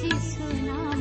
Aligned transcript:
যি 0.00 0.12
ন 0.66 0.93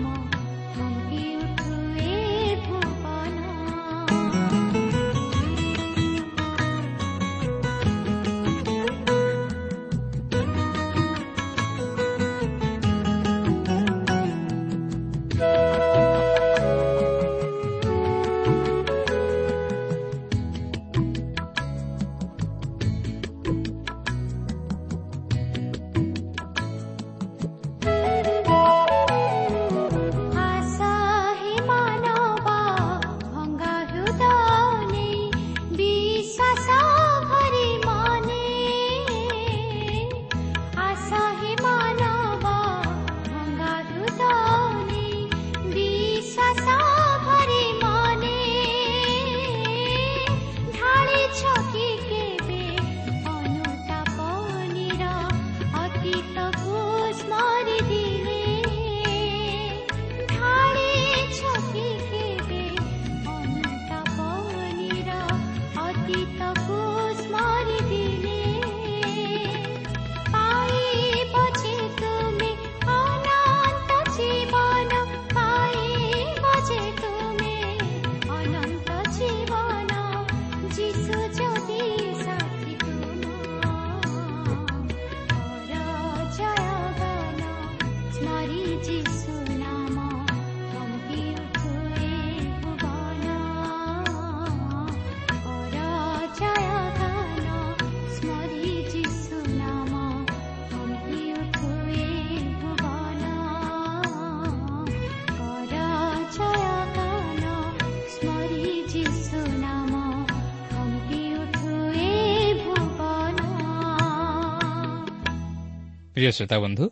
ପ୍ରିୟ 116.13 116.31
ଶ୍ରୋତା 116.31 116.57
ବନ୍ଧୁ 116.59 116.85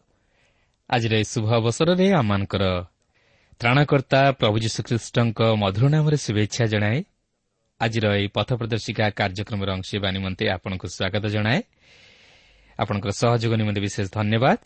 ଆଜିର 0.89 1.13
ଏହି 1.15 1.23
ଶୁଭ 1.23 1.47
ଅବସରରେ 1.53 2.07
ଆମମାନଙ୍କର 2.13 2.63
ତ୍ରାଣକର୍ତ୍ତା 3.61 4.21
ପ୍ରଭୁ 4.31 4.55
ଯୀଶୁଖ୍ରୀଷ୍ଟଙ୍କ 4.59 5.39
ମଧୁର 5.55 5.89
ନାମରେ 5.89 6.17
ଶୁଭେଚ୍ଛା 6.17 6.65
ଜଣାଏ। 6.65 7.03
ଆଜିର 7.81 8.05
ଏହି 8.17 8.27
ପଥ 8.27 8.49
ପ୍ରଦର୍ଶିକା 8.53 9.05
କାର୍ଯ୍ୟକ୍ରମରେ 9.09 9.71
ହେବା 9.71 10.09
ନିମନ୍ତେ 10.11 10.43
ଆପଣଙ୍କୁ 10.49 10.87
ସ୍ୱାଗତ 10.87 11.25
ଜଣାଏ। 11.27 11.59
ଆପଣଙ୍କର 12.79 13.11
ସହଯୋଗ 13.11 13.53
ନିମନ୍ତେ 13.53 13.81
ବିଶେଷ 13.81 14.07
ଧନ୍ୟବାଦ। 14.11 14.57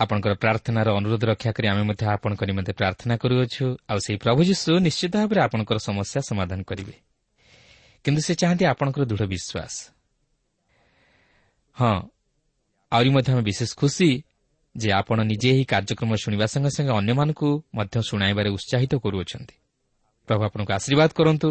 ଆପଣଙ୍କର 0.00 0.32
ପ୍ରାର୍ଥନାର 0.34 0.88
ଅନୁରୋଧ 0.96 1.22
ରକ୍ଷା 1.24 1.50
କରି 1.52 1.66
ଆମେ 1.68 1.82
ମଧ୍ୟ 1.82 2.04
ଆପଣଙ୍କ 2.06 2.42
ନିମନ୍ତେ 2.44 2.72
ପ୍ରାର୍ଥନା 2.72 3.14
କରୁଅଛୁ। 3.16 3.66
ଆଉ 3.88 3.98
ସେହି 3.98 4.18
ପ୍ରଭୁ 4.18 4.40
ଯୀଶୁ 4.44 4.70
ନିଶ୍ଚିତ 4.78 5.12
ଭାବରେ 5.16 5.40
ଆପଣଙ୍କର 5.40 5.78
ସମସ୍ୟା 5.78 6.20
ସମାଧାନ 6.30 6.60
କରିବେ। 6.62 6.94
କିନ୍ତୁ 8.04 8.20
ସେ 8.22 8.32
ଚାହାନ୍ତି 8.34 8.64
ଆପଣଙ୍କର 8.64 9.02
ଦୃଢ଼ 9.04 9.24
ବିଶ୍ୱାସ। 9.26 9.74
ହଁ 11.76 12.11
ଆହୁରି 12.92 13.10
ମଧ୍ୟ 13.10 13.28
ଆମେ 13.32 13.42
ବିଶେଷ 13.42 13.70
ଖୁସି 13.76 14.08
ଯେ 14.74 14.88
ଆପଣ 14.92 15.18
ନିଜେ 15.30 15.48
ଏହି 15.54 15.64
କାର୍ଯ୍ୟକ୍ରମ 15.64 16.10
ଶୁଣିବା 16.24 16.46
ସଙ୍ଗେ 16.52 16.70
ସଙ୍ଗେ 16.76 16.92
ଅନ୍ୟମାନଙ୍କୁ 17.00 17.48
ମଧ୍ୟ 17.74 17.96
ଶୁଣାଇବାରେ 18.08 18.48
ଉତ୍ସାହିତ 18.56 18.92
କରୁଅଛନ୍ତି। 19.04 19.56
ପ୍ରଭୁ 20.28 20.42
ଆପଣଙ୍କୁ 20.48 20.72
ଆଶୀର୍ବାଦ 20.78 21.10
କରନ୍ତୁ 21.18 21.48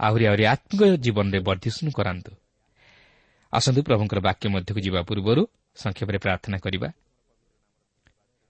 ଆହୁରି 0.00 0.24
ଆହୁରି 0.30 0.44
ଆତ୍ମିକ 0.54 0.82
ଜୀବନରେ 1.04 1.38
ବର୍ଦ୍ଧିଷ୍ଣୁ 1.48 1.90
କରାନ୍ତୁ। 1.98 2.32
ଆସନ୍ତୁ 3.52 3.80
ପ୍ରଭୁଙ୍କର 3.82 4.18
ବାକ୍ୟ 4.28 4.44
ମଧ୍ୟକୁ 4.54 4.80
ଯିବା 4.86 5.00
ପୂର୍ବରୁ 5.08 5.42
ସଂକ୍ଷେପରେ 5.76 6.18
ପ୍ରାର୍ଥନା 6.18 6.56
କରିବା। 6.58 6.88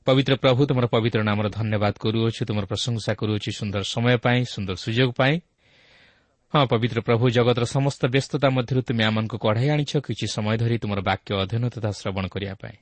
ପବିତ୍ର 0.07 0.35
ପ୍ରଭୁ 0.43 0.61
ତୁମର 0.69 0.87
ପବିତ୍ର 0.87 1.21
ନାମର 1.23 1.47
ଧନ୍ୟବାଦ 1.59 1.95
କରୁଅଛୁ 2.03 2.41
ତୁମର 2.49 2.65
ପ୍ରଶଂସା 2.73 3.13
କରୁଅଛୁ 3.21 3.51
ସୁନ୍ଦର 3.59 3.83
ସମୟ 3.95 4.17
ପାଇଁ 4.25 4.41
ସୁନ୍ଦର 4.55 4.77
ସୁଯୋଗ 4.85 5.11
ପାଇଁ। 5.19 5.35
ହଁ 6.55 6.63
ପବିତ୍ର 6.71 6.99
ପ୍ରଭୁ 7.03 7.25
ଜଗତର 7.31 7.65
ସମସ୍ତ 7.67 8.03
ବ୍ୟସ୍ତତା 8.07 8.49
ମଧ୍ୟରୁ 8.49 8.81
ତୁମେ 8.87 9.03
ଆମମାନଙ୍କୁ 9.05 9.37
କଢ଼ାଇ 9.39 9.69
ଆଣିଛ 9.75 9.93
କିଛି 9.99 10.27
ସମୟ 10.27 10.57
ଧରି 10.63 10.77
ତୁମର 10.79 11.01
ବାକ୍ୟ 11.03 11.31
ଅଧ୍ୟୟନ 11.43 11.65
ତଥା 11.75 11.91
ଶ୍ରବଣ 11.91 12.25
କରିବା 12.33 12.55
ପାଇଁ। 12.63 12.77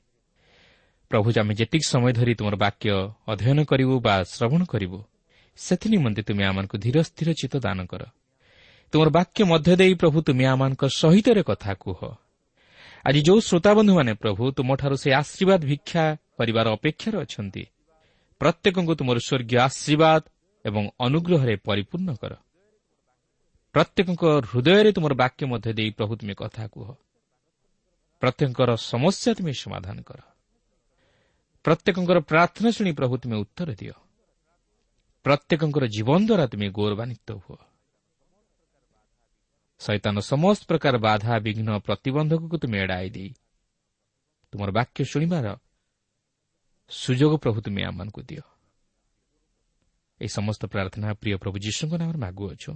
ପ୍ରଭୁ 1.11 1.27
ଆମେ 1.41 1.53
ଯେତିକି 1.59 1.85
ସମୟ 1.93 2.11
ଧରି 2.13 2.33
ତୁମର 2.39 2.55
ବାକ୍ୟ 2.55 2.87
ଅଧ୍ୟୟନ 3.27 3.59
କରିବୁ 3.65 3.95
ବା 4.05 4.15
ଶ୍ରବଣ 4.33 4.61
କରିବୁ 4.69 4.99
ସେଥିନିମନ୍ତେ 5.57 6.21
ତୁମେ 6.27 6.43
ଆମମାନଙ୍କୁ 6.45 6.77
ଧୀର 6.77 6.97
ସ୍ଥିର 7.09 7.29
ଚିତ୍ତ 7.39 7.55
ଦାନ 7.65 7.79
କର। 7.91 8.01
ତୁମର 8.93 9.07
ବାକ୍ୟ 9.17 9.39
ମଧ୍ୟ 9.51 9.71
ଦେଇ 9.81 9.93
ପ୍ରଭୁ 10.01 10.17
ତୁମେ 10.27 10.45
ଆମମାନଙ୍କ 10.45 10.83
ସହିତରେ 11.01 11.41
କଥା 11.49 11.71
କୁହ। 11.83 11.99
ଆଜି 13.05 13.19
ଯେଉଁ 13.27 13.39
ଶ୍ରୋତାବନ୍ଧୁମାନେ 13.47 14.11
ପ୍ରଭୁ 14.23 14.43
ତୁମଠାରୁ 14.57 14.95
ସେ 15.03 15.09
ଆଶୀର୍ବାଦ 15.21 15.61
ଭିକ୍ଷା 15.71 16.03
କରିବାର 16.37 16.65
ଅପେକ୍ଷାରେ 16.77 17.17
ଅଛନ୍ତି 17.25 17.63
ପ୍ରତ୍ୟେକଙ୍କୁ 18.41 18.93
ତୁମର 18.99 19.17
ସ୍ୱର୍ଗୀୟ 19.27 19.57
ଆଶୀର୍ବାଦ 19.67 20.21
ଏବଂ 20.65 20.83
ଅନୁଗ୍ରହରେ 21.05 21.55
ପରିପୂର୍ଣ୍ଣ 21.67 22.09
କର। 22.21 22.33
ପ୍ରତ୍ୟେକଙ୍କ 23.75 24.23
ହୃଦୟରେ 24.51 24.91
ତୁମର 24.91 25.13
ବାକ୍ୟ 25.13 25.45
ମଧ୍ୟ 25.45 25.73
ଦେଇ 25.73 25.89
ପ୍ରଭୁ 25.91 26.15
ତୁମେ 26.15 26.33
କଥା 26.33 26.67
କୁହ। 26.67 26.87
ପ୍ରତ୍ୟେକଙ୍କର 28.21 28.75
ସମସ୍ୟା 28.75 29.31
ତୁମେ 29.35 29.53
ସମାଧାନ 29.53 29.97
କର। 30.01 30.19
ପ୍ରତ୍ୟେକଙ୍କର 31.65 32.19
ପ୍ରାର୍ଥନା 32.19 32.69
ଶୁଣି 32.71 32.91
ପ୍ରଭୁ 32.91 33.17
ତୁମେ 33.17 33.35
ଉତ୍ତର 33.35 33.69
ଦିଅ। 33.75 33.93
ପ୍ରତ୍ୟେକଙ୍କର 35.25 35.85
ଜୀବନ 35.87 36.19
ଦ୍ୱାରା 36.25 36.45
ତୁମେ 36.47 36.67
ଗୌରବାନ୍ୱିତ 36.69 37.29
ହୁଅ। 37.31 37.57
ସୈତାନ 39.79 40.15
ସମସ୍ତ 40.19 40.63
ପ୍ରକାର 40.65 40.97
ବାଧା 40.97 41.33
ବିଘ୍ନ 41.39 41.69
ପ୍ରତିବନ୍ଧକକୁ 41.79 42.55
ତୁମେ 42.57 42.77
ଏଡ଼ାଇ 42.79 43.09
ଦେଇ 43.09 43.29
ତୁମର 44.51 44.69
ବାକ୍ୟ 44.71 45.03
ଶୁଣିବାର 45.03 45.59
ସୁଯୋଗ 46.89 47.33
ପ୍ରଭୁ 47.37 47.59
ତୁମେ 47.61 47.81
ଆମମାନଙ୍କୁ 47.83 48.21
ଦିଅ। 48.21 48.43
ଏହି 50.21 50.29
ସମସ୍ତ 50.29 50.61
ପ୍ରାର୍ଥନା 50.65 51.07
ପ୍ରିୟ 51.13 51.37
ପ୍ରଭୁ 51.37 51.57
ଯୀଶୁଙ୍କ 51.59 51.93
ନାମରେ 51.99 52.17
ମାଗୁଅଛୁ। 52.17 52.71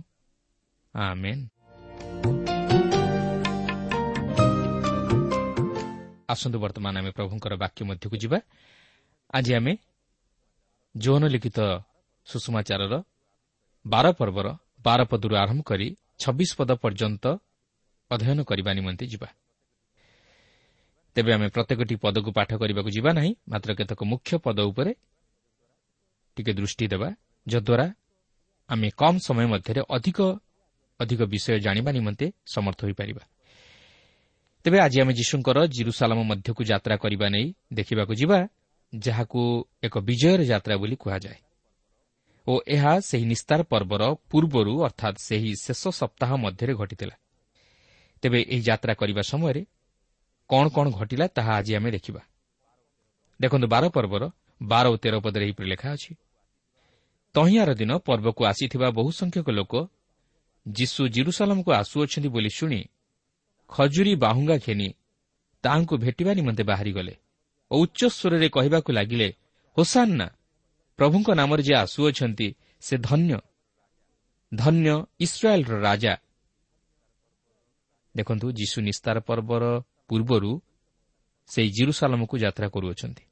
ଆସନ୍ତୁ 6.30 6.58
ବର୍ତ୍ତମାନ 6.60 6.94
ଆମେ 7.02 7.12
ପ୍ରଭୁଙ୍କର 7.12 7.54
ବାକ୍ୟ 7.64 7.82
ମଧ୍ୟକୁ 7.90 8.16
ଯିବା। 8.24 8.40
ଆଜି 9.34 9.52
ଆମେ 9.54 9.74
ଯୌନ 10.96 11.24
ଲିଖିତ 11.26 11.60
ସୁଷମାଚାରର 12.28 12.94
ବାର 13.86 14.06
ପର୍ବର 14.20 14.48
ବାର 14.86 15.00
ପଦରୁ 15.12 15.34
ଆରମ୍ଭ 15.36 15.62
କରି 15.62 15.88
ଛବିଶ 16.22 16.50
ପଦ 16.60 16.72
ପର୍ଯ୍ୟନ୍ତ 16.84 17.26
ଅଧ୍ୟୟନ 18.12 18.40
କରିବା 18.50 18.72
ନିମନ୍ତେ 18.74 19.06
ଯିବା। 19.06 19.30
ତେବେ 21.16 21.32
ଆମେ 21.34 21.48
ପ୍ରତ୍ୟେକଟି 21.56 21.96
ପଦକୁ 22.04 22.30
ପାଠ 22.38 22.50
କରିବାକୁ 22.62 22.90
ଯିବା 22.90 23.12
ନାହିଁ 23.14 23.32
ମାତ୍ର 23.52 23.70
କେତେକ 23.80 24.02
ମୁଖ୍ୟ 24.12 24.32
ପଦ 24.46 24.58
ଉପରେ 24.72 24.92
ଟିକେ 26.38 26.52
ଦୃଷ୍ଟି 26.54 26.86
ଦେବା 26.94 27.10
ଯଦ୍ୱାରା 27.48 27.88
ଆମେ 28.70 28.88
କମ୍ 29.02 29.18
ସମୟ 29.20 29.46
ମଧ୍ୟରେ 29.54 29.82
ଅଧିକ 29.96 30.20
ଅଧିକ 31.00 31.22
ବିଷୟ 31.24 31.60
ଜାଣିବା 31.60 31.92
ନିମନ୍ତେ 31.92 32.26
ସମର୍ଥ 32.46 32.80
ହୋଇପାରିବା। 32.86 33.24
ତେବେ 34.66 34.80
ଆଜି 34.80 34.98
ଆମେ 35.02 35.14
ଯୀଶୁଙ୍କର 35.14 35.58
ଜିରୁସାଲାମ 35.68 36.20
ମଧ୍ୟକୁ 36.24 36.62
ଯାତ୍ରା 36.64 36.96
କରିବା 36.96 37.28
ନେଇ 37.30 37.54
ଦେଖିବାକୁ 37.74 38.14
ଯିବା 38.14 38.48
ଯାହାକୁ 38.96 39.42
ଏକ 39.84 39.96
ବିଜୟର 40.00 40.42
ଯାତ୍ରା 40.44 40.76
ବୋଲି 40.78 40.96
କୁହାଯାଏ। 40.96 41.40
ଓ 42.48 42.54
ଏହା 42.68 42.94
ସେହି 43.00 43.26
ନିସ୍ତାର 43.26 43.60
ପର୍ବର 43.64 44.04
ପୂର୍ବରୁ 44.32 44.74
ଅର୍ଥାତ୍ 44.84 45.18
ସେହି 45.18 45.52
ଶେଷ 45.62 45.84
ସପ୍ତାହ 45.90 46.30
ମଧ୍ୟରେ 46.36 46.74
ଘଟିଥିଲା। 46.74 47.16
ତେବେ 48.22 48.40
ଏହି 48.50 48.62
ଯାତ୍ରା 48.62 48.94
କରିବା 48.94 49.22
ସମୟରେ 49.22 49.62
କ'ଣ 50.50 50.66
କ'ଣ 50.70 50.86
ଘଟିଲା 50.90 51.26
ତାହା 51.28 51.52
ଆଜି 51.58 51.72
ଆମେ 51.76 51.92
ଦେଖିବା। 51.92 52.22
ଦେଖନ୍ତୁ 53.40 53.68
ବାର 53.68 53.84
ପର୍ବର 53.90 54.24
ବାର 54.62 54.86
ଓ 54.90 54.96
ତେର 54.98 55.16
ପଦରେ 55.20 55.44
ଏହିପରି 55.46 55.68
ଲେଖା 55.70 55.90
ଅଛି। 55.94 56.12
ତହିଁଆର 57.36 57.70
ଦିନ 57.74 57.92
ପର୍ବକୁ 57.98 58.42
ଆସିଥିବା 58.46 58.88
ବହୁ 58.90 59.10
ସଂଖ୍ୟକ 59.12 59.48
ଲୋକ 59.50 59.74
ଯୀଶୁ 60.78 61.02
ଜିରୁସାଲାମକୁ 61.08 61.70
ଆସୁଅଛନ୍ତି 61.72 62.30
ବୋଲି 62.30 62.50
ଶୁଣି 62.50 62.82
ଖଜୁରୀ 63.70 64.14
ବାହୁଙ୍ଗା 64.16 64.56
ଘେନି 64.58 64.90
ତାହାଙ୍କୁ 65.64 65.96
ଭେଟିବା 65.98 66.32
ନିମନ୍ତେ 66.34 66.64
ବାହାରିଗଲେ 66.64 67.14
ଓ 67.72 67.76
ଉଚ୍ଚସ୍ୱରରେ 67.84 68.48
କହିବାକୁ 68.50 68.90
ଲାଗିଲେ 68.94 69.30
ହୋସାନ୍ନା 69.78 70.28
ପ୍ରଭୁଙ୍କ 71.00 71.28
ନାମରେ 71.32 71.64
ଯିଏ 71.64 71.78
ଆସୁଅଛନ୍ତି 71.86 72.48
ସେ 72.82 72.96
ଧନ୍ୟ 72.98 73.38
ଧନ୍ୟ 74.52 74.94
ଇସ୍ରାଏଲ୍ର 75.20 75.74
ରାଜା। 75.80 76.14
ଦେଖନ୍ତୁ 78.16 78.48
ଯୀଶୁ 78.52 78.78
ନିସ୍ତାର 78.82 79.18
ପର୍ବର 79.20 79.64
ପୂର୍ବରୁ 80.08 80.52
ସେହି 81.50 81.70
ଜିରୁସାଲାମକୁ 81.70 82.36
ଯାତ୍ରା 82.38 82.68
କରୁଅଛନ୍ତି। 82.70 83.24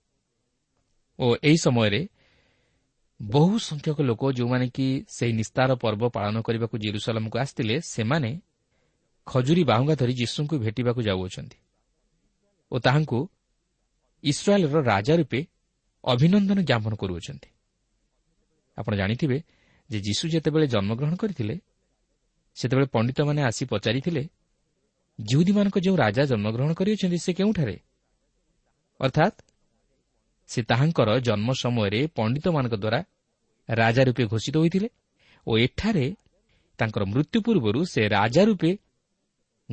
ଓ 1.20 1.25
ଏହି 1.44 1.58
ସମୟରେ 1.58 2.01
ବହୁ 3.19 3.59
ସଂଖ୍ୟକ 3.59 4.01
ଲୋକ 4.01 4.31
ଯେଉଁମାନେ 4.31 4.65
କି 4.69 4.88
ସେହି 5.09 5.33
ନିସ୍ତାର 5.33 5.69
ପର୍ବ 5.75 6.03
ପାଳନ 6.09 6.36
କରିବାକୁ 6.41 6.75
ଜିରୁସାଲାମକୁ 6.77 7.38
ଆସିଥିଲେ 7.39 7.75
ସେମାନେ 7.81 8.31
ଖଜୁରୀ 9.27 9.63
ବାହୁଙ୍ଗା 9.63 9.95
ଧରି 9.95 10.13
ଯୀଶୁଙ୍କୁ 10.13 10.55
ଭେଟିବାକୁ 10.59 11.01
ଯାଉଅଛନ୍ତି 11.01 11.57
ଓ 12.71 12.75
ତାହାଙ୍କୁ 12.79 13.19
ଇସ୍ରାଏଲ୍ର 14.24 14.77
ରାଜା 14.81 15.13
ରୂପେ 15.15 15.39
ଅଭିନନ୍ଦନ 16.03 16.59
ଜ୍ଞାପନ 16.62 16.93
କରୁଅଛନ୍ତି 16.95 17.50
ଆପଣ 18.77 18.93
ଜାଣିଥିବେ 18.95 19.38
ଯେ 19.89 19.97
ଯୀଶୁ 20.00 20.24
ଯେତେବେଳେ 20.29 20.67
ଜନ୍ମଗ୍ରହଣ 20.67 21.15
କରିଥିଲେ 21.15 21.55
ସେତେବେଳେ 22.57 22.88
ପଣ୍ଡିତମାନେ 22.88 23.41
ଆସି 23.43 23.63
ପଚାରିଥିଲେ 23.65 24.24
ଜିହୁଦୀମାନଙ୍କ 25.19 25.77
ଯେଉଁ 25.79 25.97
ରାଜା 25.97 26.24
ଜନ୍ମଗ୍ରହଣ 26.25 26.71
କରିଅଛନ୍ତି 26.74 27.17
ସେ 27.17 27.31
କେଉଁଠାରେ? 27.33 27.75
ଅର୍ଥାତ୍ 29.00 29.38
ସେ 30.47 30.63
ତାହାଙ୍କର 30.63 31.09
ଜନ୍ମ 31.19 31.49
ସମୟରେ 31.53 32.07
ପଣ୍ଡିତମାନଙ୍କ 32.07 32.73
ଦ୍ୱାରା 32.73 32.99
ରାଜା 33.69 34.03
ରୂପେ 34.03 34.23
ଘୋଷିତ 34.25 34.57
ହୋଇଥିଲେ 34.57 34.89
ଓ 35.47 35.57
ଏଠାରେ 35.57 36.15
ତାଙ୍କର 36.79 37.03
ମୃତ୍ୟୁ 37.05 37.41
ପୂର୍ବରୁ 37.41 37.79
ସେ 37.85 38.01
ରାଜା 38.07 38.43
ରୂପେ 38.43 38.71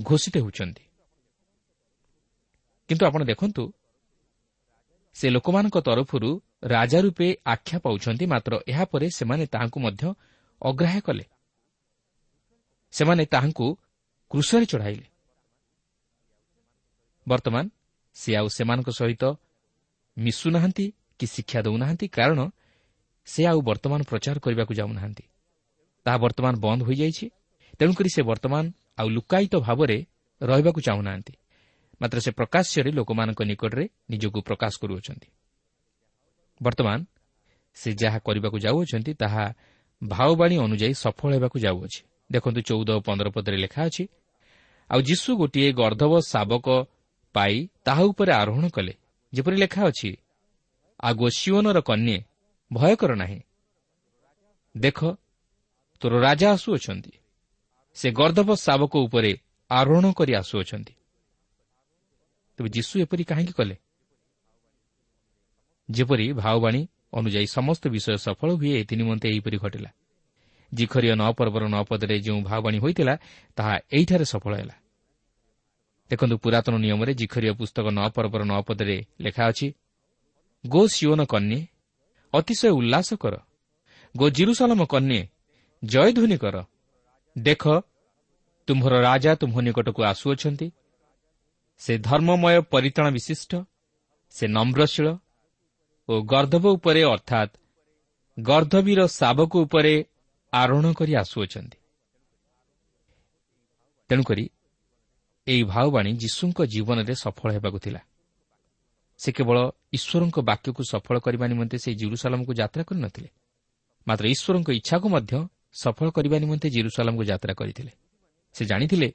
ଘୋଷିତ 0.03 0.35
ହେଉଛନ୍ତି। 0.37 0.85
କିନ୍ତୁ 2.89 3.07
ଆପଣ 3.07 3.25
ଦେଖନ୍ତୁ 3.25 3.65
ସେ 5.15 5.27
ଲୋକମାନଙ୍କ 5.31 5.77
ତରଫରୁ 5.79 6.31
ରାଜା 6.65 6.99
ରୂପେ 7.01 7.29
ଆଖ୍ୟା 7.45 7.79
ପାଉଛନ୍ତି 7.79 8.27
ମାତ୍ର 8.27 8.53
ଏହାପରେ 8.69 9.07
ସେମାନେ 9.11 9.45
ତାହାଙ୍କୁ 9.47 9.79
ମଧ୍ୟ 9.81 10.03
ଅଗ୍ରାହ୍ୟ 10.63 11.01
କଲେ। 11.01 11.25
ସେମାନେ 12.93 13.25
ତାହାଙ୍କୁ 13.25 13.67
କୃଷରେ 14.31 14.67
ଚଢ଼ାଇଲେ। 14.67 15.07
ବର୍ତ୍ତମାନ 17.27 17.65
ସେ 18.17 18.31
ଆଉ 18.37 18.49
ସେମାନଙ୍କ 18.49 18.89
ସହିତ 18.91 19.25
ମିଶୁନାହାନ୍ତି 20.17 20.93
କି 21.19 21.27
ଶିକ୍ଷା 21.27 21.61
ଦେଉନାହାନ୍ତି 21.63 22.09
କାରଣ 22.09 22.51
ସେ 23.27 23.47
ଆଉ 23.47 23.61
ବର୍ତ୍ତମାନ 23.61 24.03
ପ୍ରଚାର 24.03 24.39
କରିବାକୁ 24.39 24.75
ଯାଉନାହାନ୍ତି। 24.75 25.25
ତାହା 26.05 26.19
ବର୍ତ୍ତମାନ 26.19 26.55
ବନ୍ଦ 26.61 26.83
ହୋଇଯାଇଛି। 26.83 27.31
ତେଣୁକରି 27.79 28.09
ସେ 28.15 28.23
ବର୍ତ୍ତମାନ 28.23 28.73
ଆଉ 28.99 29.09
ଲୁକାୟିତ 29.09 29.55
ଭାବରେ 29.57 30.07
ରହିବାକୁ 30.43 30.81
ଚାହୁଁନାହାନ୍ତି। 30.81 31.33
ମାତ୍ର 32.01 32.21
ସେ 32.21 32.31
ପ୍ରକାଶ୍ୟରେ 32.31 32.91
ଲୋକମାନଙ୍କ 32.91 33.43
ନିକଟରେ 33.43 33.89
ନିଜକୁ 34.11 34.39
ପ୍ରକାଶ 34.43 34.73
କରୁଅଛନ୍ତି। 34.81 35.29
ବର୍ତ୍ତମାନ 36.63 37.05
ସେ 37.75 37.93
ଯାହା 37.93 38.19
କରିବାକୁ 38.19 38.59
ଯାଉଅଛନ୍ତି 38.59 39.15
ତାହା 39.15 39.55
ଭାଓବାଣୀ 40.09 40.57
ଅନୁଯାୟୀ 40.57 40.95
ସଫଳ 40.95 41.31
ହେବାକୁ 41.35 41.59
ଯାଉଅଛି। 41.59 42.01
ଦେଖନ୍ତୁ 42.33 42.61
ଚଉଦ 42.61 42.91
ଓ 42.91 43.01
ପନ୍ଦର 43.01 43.29
ପଦରେ 43.31 43.57
ଲେଖା 43.57 43.83
ଅଛି 43.85 44.05
ଆଉ 44.91 45.01
ଯୀଶୁ 45.01 45.37
ଗୋଟିଏ 45.37 45.73
ଗର୍ଦ୍ଧବ 45.73 46.13
ଶାବକ 46.21 46.87
ପାଇ 47.33 47.69
ତାହା 47.85 48.03
ଉପରେ 48.03 48.33
ଆରୋହଣ 48.33 48.69
କଲେ। 48.69 48.95
ଯେପରି 49.35 49.57
ଲେଖା 49.57 49.83
ଅଛି 49.85 50.17
ଆଗ 51.01 51.29
ସିଓନର 51.29 51.81
କନ୍ୟା 51.81 52.19
ଭୟ 52.73 52.95
କର 52.97 53.15
ନାହିଁ। 53.15 53.41
ଦେଖ 54.77 55.17
ତୋର 56.01 56.21
ରାଜା 56.21 56.53
ଆସୁଅଛନ୍ତି। 56.53 57.13
ସେ 57.95 58.11
ଗର୍ଦ୍ଧବ 58.11 58.55
ଶାବକ 58.55 58.97
ଉପରେ 58.97 59.33
ଆରୋହଣ 59.71 60.13
କରି 60.13 60.35
ଆସୁଅଛନ୍ତି। 60.35 60.95
ତେବେ 62.59 62.69
ଯୀଶୁ 62.69 63.01
ଏପରି 63.01 63.25
କାହିଁକି 63.25 63.53
କଲେ? 63.53 63.77
ଯେପରି 65.91 66.33
ଭାଓବାଣୀ 66.33 66.89
ଅନୁଯାୟୀ 67.13 67.47
ସମସ୍ତ 67.47 67.89
ବିଷୟ 67.89 68.17
ସଫଳ 68.17 68.51
ହୁଏ 68.55 68.73
ଏଥି 68.81 68.97
ନିମନ୍ତେ 68.97 69.29
ଏହିପରି 69.29 69.57
ଘଟିଲା। 69.57 69.91
ଜିଖରିୟ 70.75 71.15
ନଅ 71.15 71.33
ପର୍ବର 71.33 71.65
ନଅ 71.69 71.83
ପଦରେ 71.85 72.21
ଯେଉଁ 72.21 72.41
ଭାଓବାଣୀ 72.43 72.79
ହୋଇଥିଲା 72.79 73.15
ତାହା 73.57 73.75
ଏହିଠାରେ 73.93 74.25
ସଫଳ 74.25 74.53
ହେଲା। 74.57 74.75
ଦେଖନ୍ତୁ 76.15 76.37
ପୁରାତନ 76.45 76.75
ନିୟମରେ 76.85 77.13
ଜିଖରିୟ 77.21 77.53
ପୁସ୍ତକ 77.61 77.87
ନଅ 77.99 78.09
ପର୍ବର 78.17 78.43
ନଅ 78.45 78.61
ପଦରେ 78.69 78.97
ଲେଖା 79.21 79.43
ଅଛି 79.51 79.67
ଗୋ 80.65 80.83
ସିଓନ 80.87 81.21
କନ୍ୟା 81.25 81.61
ଅତିଶୟ 82.35 82.71
ଉଲ୍ଲାସ 82.79 83.09
କର। 83.23 83.35
ଗୋ 84.15 84.27
ଜିରୁସାଲମ 84.31 84.81
କନ୍ୟା 84.93 85.21
ଜୟଧ୍ୱନି 85.83 86.37
କର। 86.39 86.57
ଦେଖ 87.37 87.63
ତୁମ୍ଭର 88.69 88.95
ରାଜା 89.01 89.33
ତୁମ୍ଭ 89.41 89.57
ନିକଟକୁ 89.67 90.01
ଆସୁଅଛନ୍ତି। 90.13 90.69
ସେ 91.81 91.93
ଧର୍ମମୟ 91.99 92.57
ପରିତାଣ 92.73 93.07
ବିଶିଷ୍ଟ 93.17 93.53
ସେ 94.35 94.45
ନମ୍ରଶୀଳ 94.57 95.09
ଓ 96.09 96.13
ଗର୍ଦ୍ଧବ 96.33 96.65
ଉପରେ 96.77 97.03
ଅର୍ଥାତ୍ 97.15 97.53
ଗର୍ଦ୍ଧବୀର 98.39 99.01
ଶାବକ 99.19 99.53
ଉପରେ 99.65 99.95
ଆରୋହଣ 100.53 100.87
କରି 100.93 101.13
ଆସୁଅଛନ୍ତି। 101.23 101.79
ତେଣୁକରି 104.11 104.45
ଏହି 105.47 105.63
ଭାଓବାଣୀ 105.65 106.11
ଯୀଶୁଙ୍କ 106.17 106.59
ଜୀବନରେ 106.65 107.15
ସଫଳ 107.15 107.53
ହେବାକୁ 107.53 107.79
ଥିଲା। 107.79 108.01
ସେ 109.19 109.33
କେବଳ 109.33 109.59
ଈଶ୍ୱରଙ୍କ 109.93 110.39
ବାକ୍ୟକୁ 110.41 110.83
ସଫଳ 110.91 111.19
କରିବା 111.19 111.47
ନିମନ୍ତେ 111.47 111.79
ସେହି 111.79 111.97
ଜିରୁସାଲାମକୁ 111.97 112.53
ଯାତ୍ରା 112.55 112.83
କରିନଥିଲେ। 112.83 113.29
ମାତ୍ର 114.07 114.25
ଈଶ୍ୱରଙ୍କ 114.27 114.71
ଇଚ୍ଛାକୁ 114.71 115.09
ମଧ୍ୟ 115.09 115.49
ସଫଳ 115.73 116.11
କରିବା 116.11 116.39
ନିମନ୍ତେ 116.39 116.71
ଜିରୁସାଲାମକୁ 116.71 117.25
ଯାତ୍ରା 117.25 117.55
କରିଥିଲେ। 117.55 117.93
ସେ 118.53 118.65
ଜାଣିଥିଲେ 118.65 119.15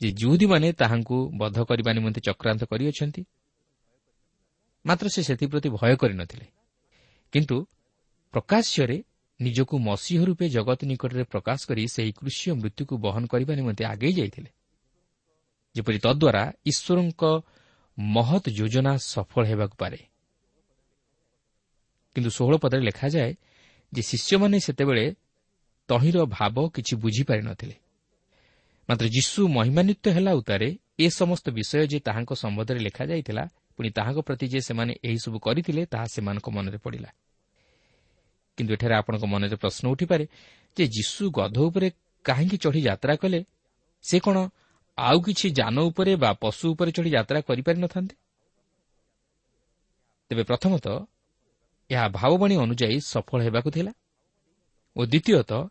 ଯେ 0.00 0.12
ଜୁହୁଦୀମାନେ 0.12 0.72
ତାହାଙ୍କୁ 0.72 1.16
ବଦ୍ଧ 1.36 1.58
କରିବା 1.62 1.92
ନିମନ୍ତେ 1.92 2.20
ଚକ୍ରାନ୍ତ 2.20 2.64
କରିଅଛନ୍ତି। 2.64 3.24
ମାତ୍ର 4.86 5.08
ସେ 5.08 5.22
ସେଥିପ୍ରତି 5.22 5.68
ଭୟ 5.68 5.96
କରିନଥିଲେ। 5.96 6.46
କିନ୍ତୁ 7.32 7.66
ପ୍ରକାଶ୍ୟରେ 8.32 9.04
ନିଜକୁ 9.40 9.78
ମସିହ 9.78 10.24
ରୂପେ 10.24 10.48
ଜଗତ 10.48 10.84
ନିକଟରେ 10.84 11.24
ପ୍ରକାଶ 11.24 11.66
କରି 11.68 11.88
ସେହି 11.88 12.12
କୃଷି 12.12 12.52
ମୃତ୍ୟୁକୁ 12.52 12.94
ବହନ 12.98 13.26
କରିବା 13.26 13.54
ନିମନ୍ତେ 13.54 13.84
ଆଗେଇ 13.84 14.12
ଯାଇଥିଲେ। 14.12 14.50
ଯେପରି 15.76 15.98
ତଦ୍ୱାରା 15.98 16.42
ଈଶ୍ୱରଙ୍କ 16.70 17.22
ମହତ୍ 17.98 18.46
ଯୋଜନା 18.58 18.92
ସଫଳ 19.12 19.42
ହେବାକୁ 19.50 19.74
ପାରେ। 19.82 19.98
କିନ୍ତୁ 22.16 22.30
ଷୋହଳ 22.36 22.54
ପଦରେ 22.56 22.82
ଲେଖାଯାଏ 22.88 23.32
ଯେ 23.92 24.02
ଶିଷ୍ୟମାନେ 24.02 24.56
ସେତେବେଳେ 24.66 25.04
ତହିଁର 25.88 26.16
ଭାବ 26.28 26.56
କିଛି 26.74 26.94
ବୁଝିପାରିନଥିଲେ 27.02 27.76
ମାତ୍ର 28.88 29.06
ଯୀଶୁ 29.16 29.40
ମହିମାନ୍ୱିତ 29.56 30.04
ହେଲା 30.16 30.32
ଉତ୍ତାରେ 30.40 30.68
ଏ 30.98 31.06
ସମସ୍ତ 31.10 31.46
ବିଷୟ 31.50 31.82
ଯେ 31.92 31.98
ତାହାଙ୍କ 32.06 32.32
ସମ୍ବନ୍ଧରେ 32.42 32.80
ଲେଖାଯାଇଥିଲା 32.86 33.44
ପୁଣି 33.76 33.88
ତାହାଙ୍କ 33.90 34.18
ପ୍ରତି 34.26 34.46
ଯେ 34.52 34.60
ସେମାନେ 34.68 34.92
ଏହିସବୁ 35.08 35.38
କରିଥିଲେ 35.46 35.82
ତାହା 35.92 36.06
ସେମାନଙ୍କ 36.14 36.46
ମନରେ 36.56 36.78
ପଡ଼ିଲା। 36.84 37.10
କିନ୍ତୁ 38.58 38.70
ଏଠାରେ 38.76 38.94
ଆପଣଙ୍କ 39.00 39.24
ମନରେ 39.32 39.56
ପ୍ରଶ୍ନ 39.62 39.84
ଉଠିପାରେ 39.94 40.24
ଯେ 40.76 40.84
ଯୀଶୁ 40.96 41.22
ଗଧ 41.38 41.56
ଉପରେ 41.68 41.88
କାହିଁକି 42.24 42.56
ଚଢ଼ି 42.64 42.80
ଯାତ୍ରା 42.88 43.14
କଲେ 43.22 43.40
ସେ 44.04 44.16
କ'ଣ 44.24 44.36
ଆଉ 44.98 45.18
କିଛି 45.20 45.46
ଯାନ 45.58 45.76
ଉପରେ 45.88 46.12
ବା 46.16 46.30
ପଶୁ 46.42 46.64
ଉପରେ 46.72 46.90
ଚଢ଼ି 46.96 47.10
ଯାତ୍ରା 47.10 47.38
କରିପାରିନଥାନ୍ତେ 47.48 48.14
ତେବେ 50.30 50.42
ପ୍ରଥମତଃ 50.42 50.96
ଏହା 51.90 52.06
ଭାବବାଣୀ 52.18 52.54
ଅନୁଯାୟୀ 52.64 52.98
ସଫଳ 53.12 53.38
ହେବାକୁ 53.46 53.68
ଥିଲା 53.76 53.92
ଓ 54.96 55.00
ଦ୍ୱିତୀୟତଃ 55.12 55.62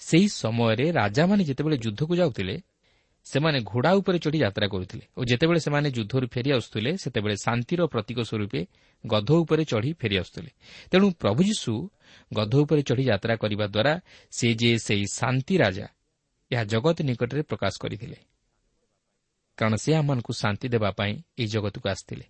ସେହି 0.00 0.28
ସମୟରେ 0.42 0.86
ରାଜାମାନେ 0.92 1.42
ଯେତେବେଳେ 1.48 1.76
ଯୁଦ୍ଧକୁ 1.84 2.12
ଯାଉଥିଲେ 2.20 2.56
ସେମାନେ 3.26 3.58
ଘୋଡ଼ା 3.70 3.90
ଉପରେ 4.00 4.18
ଚଢ଼ି 4.18 4.38
ଯାତ୍ରା 4.38 4.66
କରୁଥିଲେ 4.68 5.04
ଓ 5.18 5.20
ଯେତେବେଳେ 5.30 5.60
ସେମାନେ 5.60 5.88
ଯୁଦ୍ଧରୁ 5.96 6.26
ଫେରିଆସୁଥିଲେ 6.34 6.90
ସେତେବେଳେ 6.96 7.36
ଶାନ୍ତିର 7.46 7.80
ପ୍ରତୀକ 7.92 8.18
ସ୍ୱରୂପେ 8.28 8.60
ଗଧ 9.04 9.30
ଉପରେ 9.42 9.62
ଚଢ଼ି 9.64 9.90
ଫେରିଆସୁଥିଲେ 10.00 10.50
ତେଣୁ 10.90 11.06
ପ୍ରଭୁ 11.22 11.40
ଯୀଶୁ 11.50 11.72
ଗଧ 12.30 12.54
ଉପରେ 12.62 12.82
ଚଢ଼ି 12.88 13.04
ଯାତ୍ରା 13.04 13.34
କରିବା 13.36 13.66
ଦ୍ୱାରା 13.66 13.92
ସେ 14.32 14.48
ଯେ 14.54 14.70
ସେହି 14.78 15.06
ଶାନ୍ତି 15.18 15.54
ରାଜା 15.62 15.86
ଏହା 16.50 16.64
ଜଗତ 16.64 16.98
ନିକଟରେ 17.02 17.42
ପ୍ରକାଶ 17.42 17.74
କରିଥିଲେ। 17.80 18.18
କାରଣ 19.60 19.74
ସେ 19.76 19.94
ଆମମାନଙ୍କୁ 19.94 20.32
ଶାନ୍ତି 20.32 20.68
ଦେବା 20.68 20.90
ପାଇଁ 20.90 21.12
ଏହି 21.38 21.46
ଜଗତକୁ 21.46 21.88
ଆସିଥିଲେ। 21.88 22.26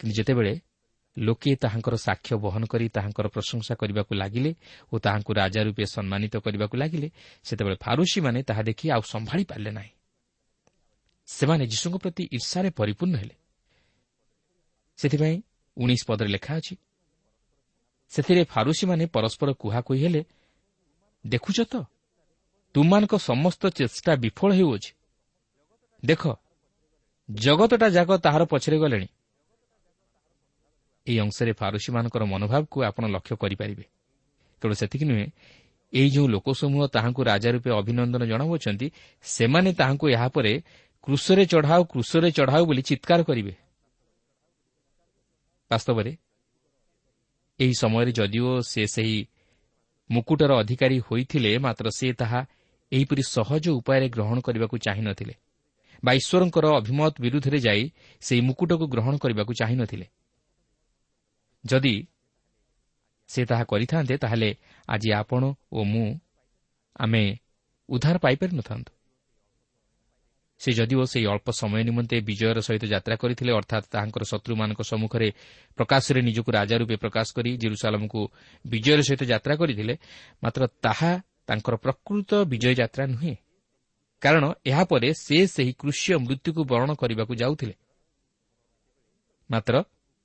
କିନ୍ତୁ 0.00 0.14
ଯେତେବେଳେ 0.16 0.60
ଲୋକେ 1.18 1.56
ତାହାଙ୍କର 1.56 1.94
ସାକ୍ଷ୍ୟ 1.96 2.36
ବହନ 2.36 2.62
କରି 2.66 2.88
ତାହାଙ୍କର 2.88 3.26
ପ୍ରଶଂସା 3.28 3.74
କରିବାକୁ 3.74 4.14
ଲାଗିଲେ 4.14 4.54
ଓ 4.92 4.98
ତାହାଙ୍କୁ 4.98 5.32
ରାଜା 5.32 5.60
ରୂପେ 5.62 5.84
ସମ୍ମାନିତ 5.86 6.36
କରିବାକୁ 6.36 6.76
ଲାଗିଲେ 6.76 7.08
ସେତେବେଳେ 7.44 7.76
ଫାରୁସିମାନେ 7.80 8.42
ତାହା 8.42 8.62
ଦେଖି 8.62 8.90
ଆଉ 8.90 9.02
ସମ୍ଭାଳି 9.02 9.44
ପାରିଲେ 9.44 9.70
ନାହିଁ। 9.70 9.92
ସେମାନେ 11.26 11.66
ଯୀଶୁଙ୍କ 11.66 11.96
ପ୍ରତି 11.96 12.22
ଈର୍ଷାରେ 12.32 12.70
ପରିପୂର୍ଣ୍ଣ 12.70 13.14
ହେଲେ। 13.16 13.36
ସେଥିପାଇଁ 14.96 15.42
ଉଣେଇଶ 15.76 16.02
ପଦରେ 16.06 16.28
ଲେଖା 16.28 16.52
ଅଛି 16.56 16.74
ସେଥିରେ 18.10 18.44
ଫାରୁସିମାନେ 18.44 19.06
ପରସ୍ପର 19.06 19.52
କୁହାକୁହି 19.52 20.00
ହେଲେ 20.04 20.24
ଦେଖୁଛ 21.26 21.58
ତ 21.62 21.74
ତୁମମାନଙ୍କ 22.74 23.14
ସମସ୍ତ 23.18 23.62
ଚେଷ୍ଟା 23.68 24.16
ବିଫଳ 24.16 24.50
ହେଉଅଛି 24.52 24.90
ଦେଖ 26.04 26.22
ଜଗତଟା 27.30 27.88
ଯାକ 27.88 28.10
ତାହାର 28.18 28.42
ପଛରେ 28.44 28.78
ଗଲେଣି। 28.78 29.08
ଏହି 31.06 31.18
ଅଂଶରେ 31.18 31.52
ଫାରୁସିମାନଙ୍କର 31.52 32.22
ମନୋଭାବକୁ 32.24 32.76
ଆପଣ 32.82 33.04
ଲକ୍ଷ୍ୟ 33.06 33.36
କରିପାରିବେ। 33.36 33.84
କେବଳ 34.62 34.72
ସେତିକି 34.74 35.04
ନୁହେଁ 35.04 35.26
ଏହି 35.92 36.10
ଯେଉଁ 36.10 36.26
ଲୋକସମୂହ 36.28 36.82
ତାହାଙ୍କୁ 36.86 37.22
ରାଜା 37.22 37.48
ରୂପେ 37.50 37.70
ଅଭିନନ୍ଦନ 37.70 38.22
ଜଣାଉଅଛନ୍ତି 38.24 38.86
ସେମାନେ 39.24 39.70
ତାହାଙ୍କୁ 39.72 40.06
ଏହାପରେ 40.08 40.52
କୃଷରେ 41.02 41.44
ଚଢ଼ାଉ 41.46 41.82
କୃଷରେ 41.84 42.30
ଚଢ଼ାଉ 42.30 42.64
ବୋଲି 42.66 42.82
ଚିତ୍କାର 42.82 43.20
କରିବେ। 43.22 43.54
ବାସ୍ତବରେ 45.70 46.12
ଏହି 47.60 47.74
ସମୟରେ 47.74 48.12
ଯଦିଓ 48.12 48.60
ସେ 48.60 48.82
ସେହି 48.86 49.18
ମୁକୁଟର 50.10 50.52
ଅଧିକାରୀ 50.58 50.98
ହୋଇଥିଲେ 50.98 51.58
ମାତ୍ର 51.58 51.86
ସେ 51.90 52.12
ତାହା 52.12 52.40
ଏହିପରି 52.92 53.22
ସହଜ 53.22 53.64
ଉପାୟରେ 53.68 54.06
ଗ୍ରହଣ 54.08 54.36
କରିବାକୁ 54.40 54.76
ଚାହିଁନଥିଲେ। 54.78 55.34
ବା 56.04 56.12
ଈଶ୍ୱରଙ୍କର 56.12 56.66
ଅଭିମତ 56.76 57.12
ବିରୁଦ୍ଧରେ 57.20 57.58
ଯାଇ 57.58 57.82
ସେହି 58.22 58.40
ମୁକୁଟକୁ 58.40 58.84
ଗ୍ରହଣ 58.86 59.14
କରିବାକୁ 59.16 59.52
ଚାହିଁନଥିଲେ। 59.54 60.06
ଯଦି 61.64 61.94
ସେ 63.28 63.40
ତାହା 63.44 63.64
କରିଥାନ୍ତେ 63.64 64.14
ତାହେଲେ 64.16 64.50
ଆଜି 64.88 65.08
ଆପଣ 65.12 65.42
ଓ 65.72 65.80
ମୁଁ 65.84 66.08
ଆମେ 66.96 67.24
ଉଦ୍ଧାର 67.88 68.16
ପାଇପାରିନଥାନ୍ତୁ। 68.18 68.92
ସେ 70.60 70.70
ଯଦିଓ 70.72 71.04
ସେହି 71.04 71.26
ଅଳ୍ପ 71.26 71.48
ସମୟ 71.50 71.82
ନିମନ୍ତେ 71.84 72.16
ବିଜୟର 72.20 72.58
ସହିତ 72.60 72.84
ଯାତ୍ରା 72.84 73.16
କରିଥିଲେ 73.16 73.52
ଅର୍ଥାତ୍ 73.52 73.86
ତାହାଙ୍କର 73.90 74.22
ଶତ୍ରୁମାନଙ୍କ 74.22 74.80
ସମ୍ମୁଖରେ 74.82 75.28
ପ୍ରକାଶରେ 75.78 76.20
ନିଜକୁ 76.22 76.50
ରାଜା 76.52 76.76
ରୂପେ 76.78 76.96
ପ୍ରକାଶ 76.96 77.26
କରି 77.36 77.50
ଜିରୁସାଲମକୁ 77.56 78.20
ବିଜୟର 78.64 79.00
ସହିତ 79.02 79.22
ଯାତ୍ରା 79.24 79.54
କରିଥିଲେ 79.56 79.94
ମାତ୍ର 80.42 80.62
ତାହା 80.82 81.12
ତାଙ୍କର 81.46 81.74
ପ୍ରକୃତ 81.76 82.30
ବିଜୟ 82.44 82.74
ଯାତ୍ରା 82.74 83.04
ନୁହେଁ। 83.06 83.34
କାରଣ 84.22 84.44
ଏହାପରେ 84.66 85.08
ସେ 85.14 85.38
ସେହି 85.46 85.72
କୃଷ୍ୟ 85.72 86.14
ମୃତ୍ୟୁକୁ 86.18 86.62
ବରଣ 86.64 86.90
କରିବାକୁ 86.94 87.32
ଯାଉଥିଲେ। 87.34 87.74
ମାତ୍ର 89.50 89.74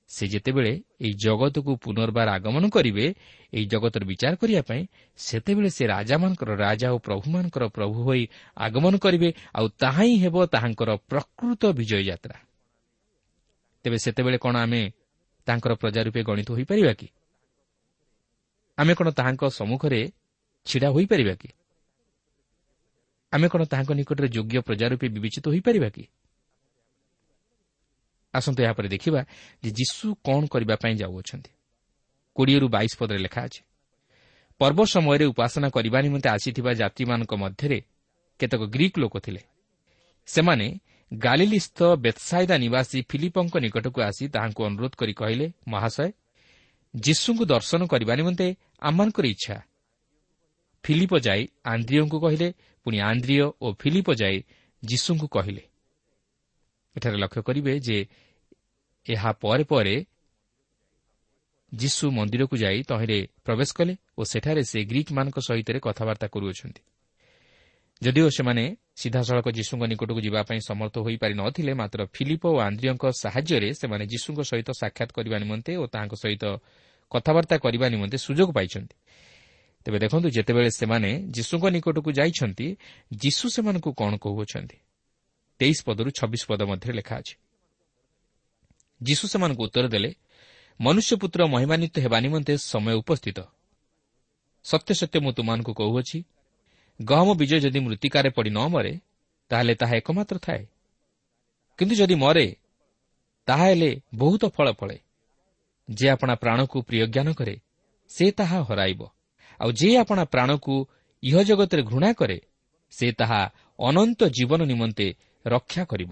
ସେ 0.10 0.24
ଯେତେବେଳେ 0.28 0.72
ଏହି 1.02 1.14
ଜଗତକୁ 1.14 1.72
ପୁନର୍ବାର 1.84 2.28
ଆଗମନ 2.30 2.64
କରିବେ 2.70 3.06
ଏହି 3.54 3.66
ଜଗତର 3.66 4.04
ବିଚାର 4.06 4.34
କରିବା 4.36 4.62
ପାଇଁ 4.62 4.82
ସେତେବେଳେ 5.20 5.70
ସେ 5.70 5.84
ରାଜାମାନଙ୍କର 5.88 6.50
ରାଜା 6.56 6.88
ଓ 6.96 6.98
ପ୍ରଭୁମାନଙ୍କର 6.98 7.64
ପ୍ରଭୁ 7.68 7.98
ହୋଇ 8.04 8.24
ଆଗମନ 8.58 8.94
କରିବେ 8.98 9.30
ଆଉ 9.54 9.68
ତାହା 9.82 10.04
ହିଁ 10.04 10.16
ହେବ 10.24 10.36
ତାହାଙ୍କର 10.46 10.90
ପ୍ରକୃତ 11.10 11.62
ବିଜୟ 11.80 12.02
ଯାତ୍ରା 12.10 12.38
ତେବେ 13.86 13.98
ସେତେବେଳେ 13.98 14.38
କ'ଣ 14.38 14.56
ଆମେ 14.58 14.82
ତାଙ୍କର 15.48 15.74
ପ୍ରଜା 15.74 16.02
ରୂପେ 16.04 16.22
ଗଣିତ 16.24 16.50
ହୋଇପାରିବା 16.52 16.94
କି? 16.94 17.08
ଆମେ 18.78 18.94
କ'ଣ 18.94 19.08
ତାହାଙ୍କ 19.10 19.44
ସମ୍ମୁଖରେ 19.50 20.02
ଛିଡ଼ା 20.66 20.90
ହୋଇପାରିବା 20.90 21.34
କି? 21.34 21.50
ଆମେ 23.34 23.48
କ'ଣ 23.48 23.62
ତାହାଙ୍କ 23.72 23.92
ନିକଟରେ 23.92 24.28
ଯୋଗ୍ୟ 24.28 24.60
ପ୍ରଜା 24.68 24.86
ରୂପେ 24.88 25.08
ବିବେଚିତ 25.16 25.46
ହୋଇପାରିବା 25.48 25.90
କି? 25.90 26.04
ଆସନ୍ତୁ 28.34 28.60
ଏହାପରେ 28.64 28.88
ଦେଖିବା 28.88 29.22
ଯେ 29.64 29.70
ଯୀଶୁ 29.72 30.06
କ'ଣ 30.26 30.42
କରିବା 30.54 30.76
ପାଇଁ 30.84 30.96
ଯାଉଅଛନ୍ତି। 31.02 31.52
କୋଡ଼ିଏରୁ 32.36 32.68
ବାଇଶ 32.70 32.92
ପଦରେ 33.00 33.20
ଲେଖା 33.26 33.42
ଅଛି 33.48 33.62
ପର୍ବ 34.62 34.80
ସମୟରେ 34.94 35.26
ଉପାସନା 35.26 35.68
କରିବା 35.70 36.00
ନିମନ୍ତେ 36.02 36.30
ଆସିଥିବା 36.30 36.72
ଯାତ୍ରୀମାନଙ୍କ 36.82 37.34
ମଧ୍ୟରେ 37.34 37.80
କେତେକ 38.40 38.62
ଗ୍ରୀକ୍ 38.76 38.98
ଲୋକ 39.00 39.16
ଥିଲେ। 39.18 39.42
ସେମାନେ 40.28 40.68
ଗାଲିଲିସ୍ଥ 41.12 41.80
ବେତ୍ସାଇଦା 42.04 42.56
ନିବାସୀ 42.58 43.00
ଫିଲିପଙ୍କ 43.10 43.56
ନିକଟକୁ 43.58 44.00
ଆସି 44.02 44.24
ତାହାଙ୍କୁ 44.28 44.62
ଅନୁରୋଧ 44.70 44.94
କରି 45.00 45.14
କହିଲେ 45.14 45.48
ମହାଶୟ 45.68 46.10
ଯୀଶୁଙ୍କୁ 46.94 47.44
ଦର୍ଶନ 47.46 47.82
କରିବା 47.88 48.14
ନିମନ୍ତେ 48.16 48.48
ଆମମାନଙ୍କର 48.80 49.26
ଇଚ୍ଛା। 49.26 49.56
ଫିଲିପ 50.84 51.14
ଯାଇ 51.18 51.42
ଆନ୍ଦ୍ରିୟଙ୍କୁ 51.66 52.18
କହିଲେ 52.20 52.48
ପୁଣି 52.88 53.00
ଆନ୍ଦ୍ରିୟ 53.00 53.52
ଓ 53.62 53.68
ଫିଲିପ 53.74 54.08
ଯାଇ 54.16 54.38
ଯୀଶୁଙ୍କୁ 54.86 55.28
କହିଲେ 55.28 55.64
ଏଠାରେ 56.96 57.18
ଲକ୍ଷ୍ୟ 57.18 57.42
କରିବେ 57.42 57.80
ଯେ 57.80 58.08
ଏହା 59.10 59.32
ପରେ 59.32 59.64
ପରେ 59.64 59.96
ଯୀଶୁ 61.74 62.12
ମନ୍ଦିରକୁ 62.12 62.56
ଯାଇ 62.58 62.84
ତହିଁରେ 62.84 63.20
ପ୍ରବେଶ 63.44 63.70
କଲେ 63.76 63.94
ଓ 64.18 64.24
ସେଠାରେ 64.24 64.64
ସେ 64.64 64.80
ଗ୍ରୀକ୍ମାନଙ୍କ 64.84 65.38
ସହିତ 65.40 65.70
କଥାବାର୍ତ୍ତା 65.84 66.28
କରୁଅଛନ୍ତି। 66.28 66.82
ଯଦିଓ 68.04 68.30
ସେମାନେ 68.30 68.64
ସିଧାସଳଖ 68.96 69.48
ଯୀଶୁଙ୍କ 69.50 69.84
ନିକଟକୁ 69.84 70.22
ଯିବା 70.22 70.42
ପାଇଁ 70.44 70.60
ସମର୍ଥ 70.60 70.96
ହୋଇପାରି 70.98 71.34
ନଥିଲେ 71.34 71.74
ମାତ୍ର 71.74 72.00
ଫିଲିପ 72.16 72.44
ଓ 72.48 72.58
ଆନ୍ଦ୍ରିୟଙ୍କ 72.60 73.04
ସାହାଯ୍ୟରେ 73.24 73.70
ସେମାନେ 73.74 74.04
ଯୀଶୁଙ୍କ 74.06 74.40
ସହିତ 74.50 74.70
ସାକ୍ଷାତ 74.72 75.10
କରିବା 75.12 75.38
ନିମନ୍ତେ 75.44 75.72
ଓ 75.76 75.84
ତାହାଙ୍କ 75.94 76.14
ସହିତ 76.24 76.44
କଥାବାର୍ତ୍ତା 77.12 77.58
କରିବା 77.58 77.86
ନିମନ୍ତେ 77.90 78.18
ସୁଯୋଗ 78.18 78.50
ପାଇଛନ୍ତି। 78.52 78.96
ତେବେ 79.88 80.00
ଦେଖନ୍ତୁ 80.00 80.30
ଯେତେବେଳେ 80.30 80.70
ସେମାନେ 80.70 81.24
ଯୀଶୁଙ୍କ 81.32 81.66
ନିକଟକୁ 81.66 82.12
ଯାଇଛନ୍ତି 82.12 82.76
ଯୀଶୁ 83.14 83.50
ସେମାନଙ୍କୁ 83.50 83.94
କ'ଣ 83.94 84.18
କହୁଅଛନ୍ତି? 84.18 84.78
ତେଇଶ 85.60 85.84
ପଦରୁ 85.86 86.10
ଛବିଶ 86.10 86.46
ପଦ 86.48 86.62
ମଧ୍ୟରେ 86.62 86.94
ଲେଖା 86.94 87.18
ଅଛି। 87.18 87.36
ଯୀଶୁ 89.04 89.28
ସେମାନଙ୍କୁ 89.28 89.64
ଉତ୍ତର 89.64 89.88
ଦେଲେ 89.88 90.16
ମନୁଷ୍ୟପୁତ୍ର 90.82 91.48
ମହିମାନ୍ୱିତ 91.48 92.00
ହେବା 92.00 92.20
ନିମନ୍ତେ 92.20 92.58
ସମୟ 92.58 92.94
ଉପସ୍ଥିତ। 92.94 93.40
ସତ୍ୟ 94.64 94.94
ସତ୍ୟ 94.94 95.20
ମୁଁ 95.20 95.32
ତୁମମାନଙ୍କୁ 95.32 95.74
କହୁଅଛି। 95.74 96.24
ଗହମ 97.04 97.34
ବୀଜ 97.34 97.56
ଯଦି 97.56 97.80
ମୃତ୍ତିକାରେ 97.80 98.30
ପଡ଼ି 98.30 98.50
ନ 98.50 98.58
ମରେ 98.58 99.00
ତାହେଲେ 99.50 99.76
ତାହା 99.76 99.96
ଏକମାତ୍ର 99.96 100.38
ଥାଏ। 100.38 100.66
କିନ୍ତୁ 101.78 101.96
ଯଦି 101.96 102.16
ମରେ 102.16 102.56
ତାହାହେଲେ 103.46 104.02
ବହୁତ 104.16 104.46
ଫଳ 104.46 104.72
ଫଳେ। 104.72 105.00
ଯେ 105.92 106.10
ଆପଣା 106.10 106.36
ପ୍ରାଣକୁ 106.36 106.82
ପ୍ରିୟ 106.82 107.08
ଜ୍ଞାନ 107.08 107.34
କରେ 107.34 107.60
ସେ 108.08 108.32
ତାହା 108.32 108.64
ହରାଇବ। 108.64 109.10
ଆଉ 109.60 109.72
ଯେ 109.72 109.98
ଆପଣା 109.98 110.24
ପ୍ରାଣକୁ 110.24 110.86
ଇହ 111.24 111.42
ଜଗତରେ 111.42 111.84
ଘୃଣା 111.84 112.14
କରେ 112.14 112.42
ସେ 112.92 113.12
ତାହା 113.12 113.42
ଅନନ୍ତ 113.80 114.24
ଜୀବନ 114.28 114.64
ନିମନ୍ତେ 114.64 115.16
ରକ୍ଷା 115.46 115.84
କରିବ। 115.84 116.12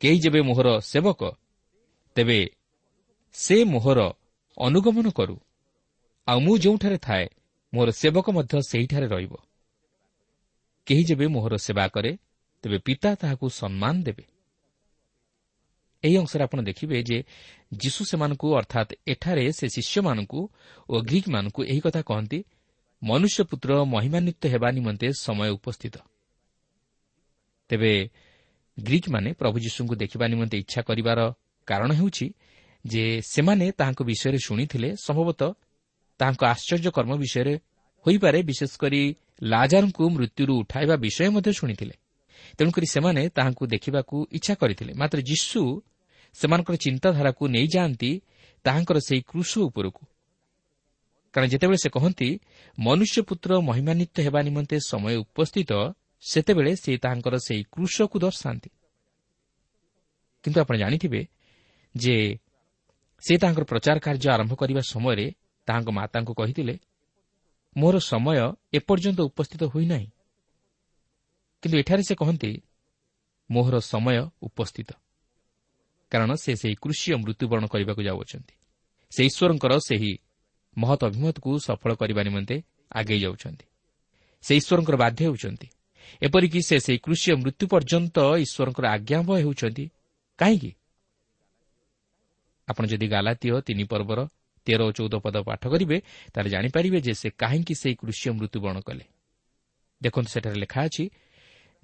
କେହି 0.00 0.18
ଯେବେ 0.18 0.40
ମୋହର 0.40 0.80
ସେବକ 0.80 1.20
ତେବେ 2.14 2.50
ସେ 3.32 3.64
ମୋହର 3.64 4.00
ଅନୁଗମନ 4.58 5.10
କରୁ। 5.10 5.36
ଆଉ 6.28 6.38
ମୁଁ 6.40 6.58
ଯେଉଁଠାରେ 6.58 6.98
ଥାଏ 6.98 7.26
ମୋହର 7.74 7.90
ସେବକ 7.90 8.30
ମଧ୍ୟ 8.30 8.62
ସେହିଠାରେ 8.62 9.06
ରହିବ। 9.06 9.34
କେହି 10.86 11.04
ଯେବେ 11.04 11.26
ମୋହର 11.26 11.54
ସେବା 11.56 11.88
କରେ 11.88 12.12
ତେବେ 12.62 12.78
ପିତା 12.78 13.14
ତାହାକୁ 13.14 13.46
ସମ୍ମାନ 13.50 14.02
ଦେବେ। 14.02 14.35
ଏହି 16.06 16.16
ଅଂଶରେ 16.22 16.42
ଆପଣ 16.44 16.58
ଦେଖିବେ 16.68 16.96
ଯେ 17.08 17.18
ଯୀଶୁ 17.82 18.00
ସେମାନଙ୍କୁ 18.10 18.46
ଅର୍ଥାତ୍ 18.60 18.90
ଏଠାରେ 19.08 19.44
ସେ 19.58 19.66
ଶିଷ୍ୟମାନଙ୍କୁ 19.76 20.40
ଓ 20.90 20.94
ଗ୍ରୀକ୍ମାନଙ୍କୁ 21.08 21.60
ଏହି 21.70 21.80
କଥା 21.86 22.00
କହନ୍ତି 22.02 22.38
ମନୁଷ୍ୟପୁତ୍ର 23.02 23.70
ମହିମାନ୍ୱିତ 23.94 24.42
ହେବା 24.52 24.68
ନିମନ୍ତେ 24.76 25.08
ସମୟ 25.24 25.48
ଉପସ୍ଥିତ। 25.58 25.96
ତେବେ 27.70 27.92
ଗ୍ରୀକ୍ମାନେ 28.78 29.30
ପ୍ରଭୁ 29.32 29.56
ଯୀଶୁଙ୍କୁ 29.58 29.94
ଦେଖିବା 30.02 30.26
ନିମନ୍ତେ 30.28 30.56
ଇଚ୍ଛା 30.58 30.80
କରିବାର 30.88 31.20
କାରଣ 31.68 31.90
ହେଉଛି 31.92 32.26
ଯେ 32.84 33.04
ସେମାନେ 33.26 33.66
ତାହାଙ୍କ 33.78 34.00
ବିଷୟରେ 34.02 34.38
ଶୁଣିଥିଲେ 34.46 34.88
ସମ୍ଭବତଃ 35.04 35.50
ତାହାଙ୍କ 36.20 36.42
ଆଶ୍ଚର୍ଯ୍ୟ 36.54 36.90
କର୍ମ 36.96 37.12
ବିଷୟରେ 37.22 37.54
ହୋଇପାରେ 38.06 38.38
ବିଶେଷ 38.42 38.72
କରି 38.82 39.02
ଲାଜାରଙ୍କୁ 39.42 40.04
ମୃତ୍ୟୁରୁ 40.14 40.52
ଉଠାଇବା 40.62 40.94
ବିଷୟ 40.96 41.28
ମଧ୍ୟ 41.30 41.52
ଶୁଣିଥିଲେ। 41.52 41.94
ତେଣୁକରି 42.58 42.86
ସେମାନେ 42.86 43.22
ତାହାଙ୍କୁ 43.28 43.64
ଦେଖିବାକୁ 43.66 44.16
ଇଚ୍ଛା 44.32 44.54
କରିଥିଲେ। 44.54 44.92
ମାତ୍ର 44.94 45.18
ଯୀଶୁ 45.20 45.60
ସେମାନଙ୍କର 46.40 46.76
ଚିନ୍ତାଧାରାକୁ 46.76 47.42
ନେଇଯାଆନ୍ତି 47.48 48.20
ତାହାଙ୍କର 48.64 48.98
ସେହି 48.98 49.20
କୃଷ 49.20 49.58
ଉପରକୁ। 49.58 50.02
କାରଣ 51.34 51.48
ଯେତେବେଳେ 51.48 51.76
ସେ 51.76 51.88
କହନ୍ତି 51.90 52.28
ମନୁଷ୍ୟପୁତ୍ର 52.78 53.50
ମହିମାନ୍ୱିତ 53.60 54.16
ହେବା 54.20 54.40
ନିମନ୍ତେ 54.42 54.76
ସମୟ 54.80 55.14
ଉପସ୍ଥିତ 55.16 55.72
ସେତେବେଳେ 56.20 56.72
ସେ 56.76 56.92
ତାହାଙ୍କର 56.96 57.34
ସେହି 57.36 57.62
କୃଷକୁ 57.72 58.18
ଦର୍ଶାନ୍ତି। 58.18 58.70
କିନ୍ତୁ 60.44 60.60
ଆପଣ 60.60 60.76
ଜାଣିଥିବେ 60.76 61.20
ଯେ 61.96 62.38
ସେ 63.20 63.34
ତାଙ୍କର 63.38 63.64
ପ୍ରଚାର 63.64 63.98
କାର୍ଯ୍ୟ 63.98 64.28
ଆରମ୍ଭ 64.30 64.54
କରିବା 64.54 64.80
ସମୟରେ 64.80 65.26
ତାହାଙ୍କ 65.66 65.88
ମାତାଙ୍କୁ 65.90 66.32
କହିଥିଲେ 66.34 66.74
ମୋର 67.76 67.98
ସମୟ 67.98 68.36
ଏପର୍ଯ୍ୟନ୍ତ 68.72 69.20
ଉପସ୍ଥିତ 69.20 69.62
ହୋଇନାହିଁ। 69.64 70.08
କିନ୍ତୁ 71.62 71.76
ଏଠାରେ 71.78 72.02
ସେ 72.02 72.14
କହନ୍ତି 72.14 72.62
ମୋହର 73.50 73.76
ସମୟ 73.80 74.16
ଉପସ୍ଥିତ। 74.40 74.90
କାରଣ 76.10 76.30
ସେ 76.34 76.52
ସେହି 76.56 76.74
କୃଷି 76.74 77.14
ମୃତ୍ୟୁବରଣ 77.14 77.64
କରିବାକୁ 77.66 78.02
ଯାଉଅଛନ୍ତି। 78.02 78.54
ସେ 79.12 79.22
ଈଶ୍ୱରଙ୍କର 79.24 79.72
ସେହି 79.88 80.12
ମହତ୍ 80.78 81.04
ଅଭିମତକୁ 81.04 81.50
ସଫଳ 81.58 81.90
କରିବା 81.94 82.22
ନିମନ୍ତେ 82.22 82.56
ଆଗେଇ 82.92 83.20
ଯାଉଛନ୍ତି। 83.20 83.64
ସେ 84.42 84.52
ଈଶ୍ୱରଙ୍କର 84.56 84.96
ବାଧ୍ୟ 84.96 85.20
ହେଉଛନ୍ତି। 85.24 85.68
ଏପରିକି 86.22 86.60
ସେ 86.62 86.76
ସେହି 86.80 86.98
କୃଷି 86.98 87.28
ମୃତ୍ୟୁ 87.32 87.64
ପର୍ଯ୍ୟନ୍ତ 87.66 88.16
ଈଶ୍ୱରଙ୍କର 88.44 88.86
ଆଜ୍ଞାବହ 88.86 89.36
ହେଉଛନ୍ତି। 89.36 89.84
କାହିଁକି? 90.38 90.72
ଆପଣ 92.68 92.86
ଯଦି 92.86 93.06
ଗାଲାତୀୟ 93.08 93.60
ତିନି 93.60 93.84
ପର୍ବର 93.84 94.28
ତେର 94.66 94.80
ଓ 94.82 94.90
ଚଉଦ 94.92 95.14
ପଦ 95.14 95.36
ପାଠ 95.42 95.62
କରିବେ 95.68 95.96
ତାହେଲେ 96.34 96.50
ଜାଣିପାରିବେ 96.50 96.98
ଯେ 97.00 97.14
ସେ 97.14 97.28
କାହିଁକି 97.30 97.74
ସେହି 97.74 97.94
କୃଷି 97.94 98.30
ମୃତ୍ୟୁବରଣ 98.30 98.78
କଲେ। 98.80 99.04
ଦେଖନ୍ତୁ 100.02 100.30
ସେଠାରେ 100.30 100.56
ଲେଖା 100.56 100.80
ଅଛି 100.84 101.04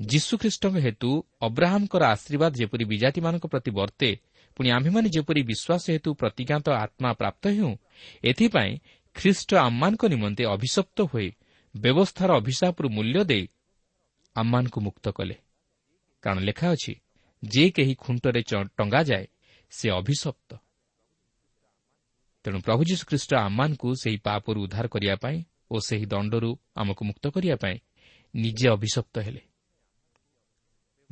ଯୀଶୁଖ୍ରୀଷ୍ଟଙ୍କ 0.00 0.76
ହେତୁ 0.78 1.10
ଅବ୍ରାହମଙ୍କର 1.40 2.02
ଆଶୀର୍ବାଦ 2.04 2.52
ଯେପରି 2.52 2.84
ବିଜାତିମାନଙ୍କ 2.84 3.46
ପ୍ରତି 3.46 3.70
ବର୍ତ୍ତେ 3.70 4.10
ପୁଣି 4.56 4.68
ଆମ୍ଭେମାନେ 4.70 5.08
ଯେପରି 5.08 5.42
ବିଶ୍ୱାସ 5.42 5.84
ହେତୁ 5.94 6.10
ପ୍ରତିଜ୍ଞାତ 6.14 6.66
ଆତ୍ମା 6.84 7.10
ପ୍ରାପ୍ତ 7.12 7.44
ହେଉ 7.48 7.72
ଏଥିପାଇଁ 8.24 8.72
ଖ୍ରୀଷ୍ଟ 9.16 9.50
ଆମମାନଙ୍କ 9.56 10.02
ନିମନ୍ତେ 10.08 10.44
ଅଭିଶପ୍ତ 10.46 10.98
ହୋଇ 11.02 11.28
ବ୍ୟବସ୍ଥାର 11.74 12.30
ଅଭିଶାପରୁ 12.40 12.88
ମୂଲ୍ୟ 12.88 13.24
ଦେଇ 13.24 13.44
ଆମମାନଙ୍କୁ 14.36 14.78
ମୁକ୍ତ 14.80 15.06
କଲେ। 15.08 15.36
କାରଣ 16.22 16.38
ଲେଖା 16.38 16.66
ଅଛି 16.70 16.92
ଯେ 17.42 17.64
କେହି 17.70 17.94
ଖୁଣ୍ଟରେ 17.94 18.40
ଟଙ୍ଗାଯାଏ 18.78 19.26
ସେ 19.72 19.86
ଅଭିଶପ୍ତ। 19.90 20.50
ତେଣୁ 22.44 22.58
ପ୍ରଭୁ 22.60 22.82
ଯୀଶୁଖ୍ରୀଷ୍ଟ 22.84 23.30
ଆମମାନଙ୍କୁ 23.34 23.88
ସେହି 23.94 24.18
ପାପରୁ 24.18 24.58
ଉଦ୍ଧାର 24.64 24.86
କରିବା 24.86 25.16
ପାଇଁ 25.16 25.38
ଓ 25.70 25.74
ସେହି 25.78 26.06
ଦଣ୍ଡରୁ 26.06 26.50
ଆମକୁ 26.76 27.02
ମୁକ୍ତ 27.04 27.24
କରିବା 27.28 27.56
ପାଇଁ 27.56 27.76
ନିଜେ 28.34 28.66
ଅଭିଶପ୍ତ 28.68 29.14
ହେଲେ। 29.18 29.42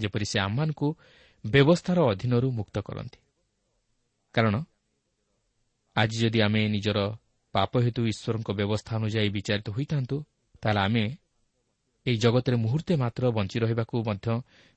ଯେପରି 0.01 0.27
ସେ 0.27 0.39
ଆମମାନଙ୍କୁ 0.41 0.89
ବ୍ୟବସ୍ଥାର 1.45 1.99
ଅଧୀନରୁ 2.13 2.49
ମୁକ୍ତ 2.51 2.77
କରନ୍ତି। 2.81 3.19
କାରଣ 4.35 4.55
ଆଜି 5.97 6.17
ଯଦି 6.23 6.39
ଆମେ 6.41 6.61
ନିଜର 6.69 6.99
ପାପ 7.55 7.73
ହେତୁ 7.79 8.01
ଈଶ୍ୱରଙ୍କ 8.07 8.49
ବ୍ୟବସ୍ଥା 8.51 8.93
ଅନୁଯାୟୀ 8.97 9.31
ବିଚାରିତ 9.31 9.69
ହୋଇଥାନ୍ତୁ 9.71 10.17
ତାହେଲେ 10.63 10.81
ଆମେ 10.81 11.05
ଏହି 12.07 12.17
ଜଗତରେ 12.17 12.57
ମୁହୂର୍ତ୍ତେ 12.57 12.95
ମାତ୍ର 12.97 13.23
ବଞ୍ଚି 13.31 13.57
ରହିବାକୁ 13.61 13.95
ମଧ୍ୟ 14.07 14.27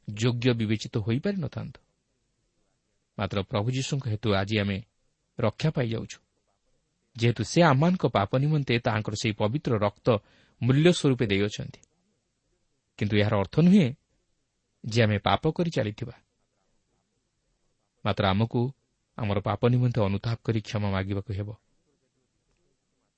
ଯୋଗ୍ୟ 0.08 0.48
ବିବେଚିତ 0.60 0.96
ହୋଇପାରିନଥାନ୍ତୁ। 0.98 1.80
ମାତ୍ର 3.18 3.38
ପ୍ରଭୁ 3.44 3.68
ଯୀଶୁଙ୍କ 3.72 4.06
ହେତୁ 4.08 4.28
ଆଜି 4.34 4.56
ଆମେ 4.60 4.78
ରକ୍ଷା 5.40 5.70
ପାଇଯାଉଛୁ। 5.70 6.18
ଯେହେତୁ 7.16 7.42
ସେ 7.44 7.60
ଆମମାନଙ୍କ 7.64 8.04
ପାପ 8.08 8.32
ନିମନ୍ତେ 8.38 8.74
ତାହାଙ୍କର 8.80 9.16
ସେହି 9.22 9.34
ପବିତ୍ର 9.34 9.72
ରକ୍ତ 9.78 10.08
ମୂଲ୍ୟ 10.62 10.90
ସ୍ୱରୂପେ 10.92 11.26
ଦେଇଅଛନ୍ତି। 11.26 11.80
କିନ୍ତୁ 13.00 13.16
ଏହାର 13.18 13.34
ଅର୍ଥ 13.36 13.56
ନୁହେଁ 13.60 13.88
ଯେ 14.86 15.04
ଆମେ 15.04 15.18
ପାପ 15.18 15.52
କରି 15.52 15.70
ଚାଲିଥିବା। 15.70 16.14
ମାତ୍ର 18.06 18.26
ଆମକୁ 18.26 18.72
ଆମର 19.18 19.40
ପାପ 19.40 19.68
ନିମନ୍ତେ 19.68 20.02
ଅନୁତାପ 20.02 20.38
କରି 20.44 20.62
କ୍ଷମା 20.62 20.90
ମାଗିବାକୁ 20.92 21.34
ହେବ। 21.34 21.50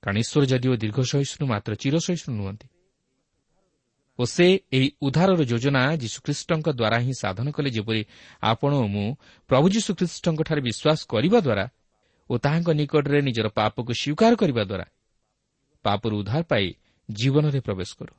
କାରଣ 0.02 0.16
ଈଶ୍ୱର 0.18 0.44
ଯଦିଓ 0.46 0.76
ଦୀର୍ଘ 0.76 0.98
ସହିଷ୍ଣୁ 1.02 1.46
ମାତ୍ର 1.46 1.74
ଚିର 1.74 1.94
ସହିଷ୍ଣୁ 1.98 2.34
ନୁହନ୍ତି। 2.36 2.66
ଓ 4.18 4.24
ସେ 4.24 4.46
ଏହି 4.72 4.88
ଉଦ୍ଧାରର 5.02 5.40
ଯୋଜନା 5.44 5.96
ଯୀଶୁଖ୍ରୀଷ୍ଟଙ୍କ 5.96 6.68
ଦ୍ୱାରା 6.68 6.98
ହିଁ 6.98 7.12
ସାଧନ 7.12 7.46
କଲେ 7.50 7.70
ଯେପରି 7.70 8.02
ଆପଣ 8.42 8.72
ଓ 8.74 8.86
ମୁଁ 8.86 9.16
ପ୍ରଭୁ 9.48 9.66
ଯୀଶୁଖ୍ରୀଷ୍ଟଙ୍କଠାରେ 9.68 10.60
ବିଶ୍ୱାସ 10.60 11.00
କରିବା 11.06 11.38
ଦ୍ୱାରା 11.40 11.66
ଓ 12.30 12.38
ତାହାଙ୍କ 12.38 12.68
ନିକଟରେ 12.70 13.18
ନିଜର 13.22 13.48
ପାପକୁ 13.48 13.92
ସ୍ୱୀକାର 13.92 14.32
କରିବା 14.36 14.62
ଦ୍ୱାରା 14.64 14.86
ପାପରୁ 15.84 16.14
ଉଦ୍ଧାର 16.18 16.42
ପାଇ 16.42 16.66
ଜୀବନରେ 17.10 17.60
ପ୍ରବେଶ 17.60 17.90
କରୁ। 17.98 18.14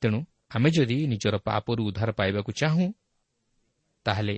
ତେଣୁ 0.00 0.18
ଆମେ 0.54 0.68
ଯଦି 0.70 0.96
ନିଜର 1.06 1.34
ପାପରୁ 1.38 1.80
ଉଦ୍ଧାର 1.84 2.10
ପାଇବାକୁ 2.12 2.50
ଚାହୁଁ 2.52 2.86
ତାହେଲେ 4.06 4.36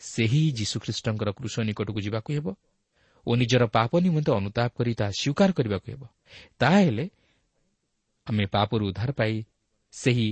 ସେହି 0.00 0.42
ଯୀଶୁଖ୍ରୀଷ୍ଟଙ୍କର 0.52 1.28
କୃଷ 1.32 1.54
ନିକଟକୁ 1.60 2.00
ଯିବାକୁ 2.00 2.30
ହେବ 2.32 2.46
ଓ 3.26 3.30
ନିଜର 3.36 3.62
ପାପ 3.66 3.90
ନିମନ୍ତେ 4.00 4.30
ଅନୁତାପ 4.32 4.70
କରି 4.78 4.92
ତାହା 4.94 5.12
ସ୍ୱୀକାର 5.20 5.50
କରିବାକୁ 5.52 5.86
ହେବ। 5.92 6.02
ତାହାହେଲେ 6.58 7.04
ଆମେ 8.26 8.44
ପାପରୁ 8.46 8.82
ଉଦ୍ଧାର 8.90 9.10
ପାଇ 9.12 9.34
ସେହି 9.92 10.28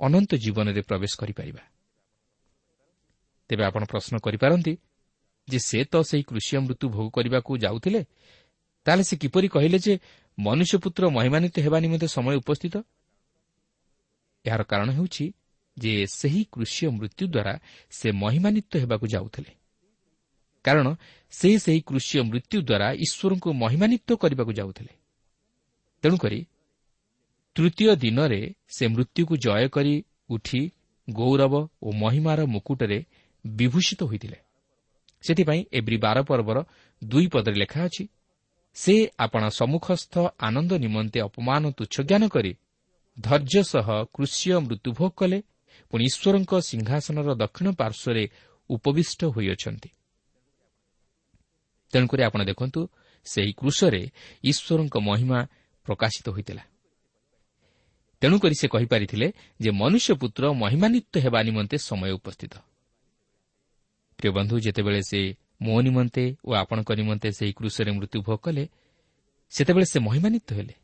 ଅନନ୍ତ 0.00 0.30
ଜୀବନରେ 0.34 0.80
ପ୍ରବେଶ 0.80 1.12
କରିପାରିବା। 1.20 1.62
ତେବେ 3.48 3.62
ଆପଣ 3.64 3.82
ପ୍ରଶ୍ନ 3.84 4.14
କରିପାରନ୍ତି 4.18 4.72
ଯେ 5.48 5.58
ସେ 5.58 5.78
ତ 5.84 5.94
ସେହି 6.08 6.22
କୃଷି 6.22 6.52
ମୃତ୍ୟୁ 6.64 6.86
ଭୋଗ 6.94 7.08
କରିବାକୁ 7.16 7.50
ଯାଉଥିଲେ 7.64 8.00
ତାହେଲେ 8.86 9.04
ସେ 9.04 9.14
କିପରି 9.16 9.48
କହିଲେ 9.48 9.78
ଯେ 9.78 9.94
ମନୁଷ୍ୟପୁତ୍ର 10.38 11.02
ମହିମାନିତ 11.16 11.54
ହେବା 11.64 11.78
ନିମନ୍ତେ 11.84 12.06
ସମୟ 12.06 12.34
ଉପସ୍ଥିତ? 12.42 12.76
ଏହାର 14.46 14.62
କାରଣ 14.62 14.88
ହେଉଛି 14.90 15.32
ଯେ 15.78 16.06
ସେହି 16.06 16.44
କୃଷି 16.52 16.86
ମୃତ୍ୟୁ 16.86 17.24
ଦ୍ୱାରା 17.26 17.54
ସେ 17.90 18.10
ମହିମାନିତ 18.12 18.76
ହେବାକୁ 18.76 19.06
ଯାଉଥିଲେ। 19.06 19.52
କାରଣ 20.64 20.86
ସେ 21.30 21.58
ସେହି 21.58 21.80
କୃଷି 21.80 22.20
ମୃତ୍ୟୁ 22.20 22.58
ଦ୍ୱାରା 22.62 22.88
ଈଶ୍ୱରଙ୍କୁ 22.92 23.52
ମହିମାନିତ 23.52 24.08
କରିବାକୁ 24.12 24.52
ଯାଉଥିଲେ। 24.52 24.92
ତେଣୁକରି 26.02 26.46
ତୃତୀୟ 27.54 27.96
ଦିନରେ 27.96 28.54
ସେ 28.68 28.84
ମୃତ୍ୟୁକୁ 28.86 29.34
ଜୟ 29.36 29.68
କରି 29.68 30.04
ଉଠି 30.30 30.70
ଗୌରବ 31.10 31.54
ଓ 31.82 31.92
ମହିମାର 31.92 32.40
ମୁକୁଟରେ 32.46 32.98
ବିଭୂଷିତ 33.46 34.02
ହୋଇଥିଲେ। 34.02 34.38
ସେଥିପାଇଁ 35.22 35.64
ଏବ୍ରି 35.72 35.96
ବାର 35.96 36.22
ପର୍ବର 36.22 36.58
ଦୁଇ 37.04 37.26
ପଦରେ 37.26 37.56
ଲେଖା 37.56 37.80
ଅଛି 37.84 38.04
ସେ 38.74 38.94
ଆପଣା 39.18 39.48
ସମ୍ମୁଖସ୍ଥ 39.48 40.14
ଆନନ୍ଦ 40.38 40.72
ନିମନ୍ତେ 40.72 41.20
ଅପମାନ 41.20 41.70
ତୁଚ୍ଛ 41.70 42.00
ଜ୍ଞାନ 42.00 42.28
କରି 42.28 42.52
ଧୈର୍ଯ୍ୟ 43.20 43.62
ସହ 43.62 43.86
କୃଷିୟ 44.14 44.58
ମୃତ୍ୟୁଭୋଗ 44.58 45.10
କଲେ 45.16 45.42
ପୁଣି 45.90 46.04
ଈଶ୍ୱରଙ୍କ 46.04 46.52
ସିଂହାସନର 46.60 47.34
ଦକ୍ଷିଣ 47.34 47.68
ପାର୍ଶ୍ୱରେ 47.72 48.22
ଉପବିଷ୍ଟ 48.70 49.20
ହୋଇଅଛନ୍ତି। 49.24 49.90
ତେଣୁକରି 51.92 52.22
ଆପଣ 52.22 52.40
ଦେଖନ୍ତୁ 52.44 52.80
ସେହି 53.26 53.52
କୃଷରେ 53.52 54.02
ଈଶ୍ୱରଙ୍କ 54.44 54.96
ମହିମା 54.98 55.46
ପ୍ରକାଶିତ 55.86 56.26
ହୋଇଥିଲା। 56.30 56.62
ତେଣୁକରି 58.20 58.54
ସେ 58.54 58.68
କହିପାରିଥିଲେ 58.68 59.32
ଯେ 59.60 59.70
ମନୁଷ୍ୟ 59.70 60.14
ପୁତ୍ର 60.14 60.42
ମହିମାନ୍ୱିତ 60.52 61.14
ହେବା 61.18 61.42
ନିମନ୍ତେ 61.42 61.76
ସମୟ 61.78 62.10
ଉପସ୍ଥିତ। 62.10 62.54
ପ୍ରିୟ 64.18 64.30
ବନ୍ଧୁ 64.30 64.54
ଯେତେବେଳେ 64.60 65.00
ସେ 65.02 65.20
ମୋ 65.62 65.80
ନିମନ୍ତେ 65.80 66.24
ଓ 66.44 66.50
ଆପଣଙ୍କ 66.52 66.90
ନିମନ୍ତେ 66.92 67.28
ସେହି 67.32 67.52
କୃଷରେ 67.52 67.90
ମୃତ୍ୟୁଭୋଗ 67.92 68.36
କଲେ 68.36 68.64
ସେତେବେଳେ 69.50 69.86
ସେ 69.92 69.98
ମହିମାନ୍ୱିତ 69.98 70.48
ହେଲେ। 70.52 70.74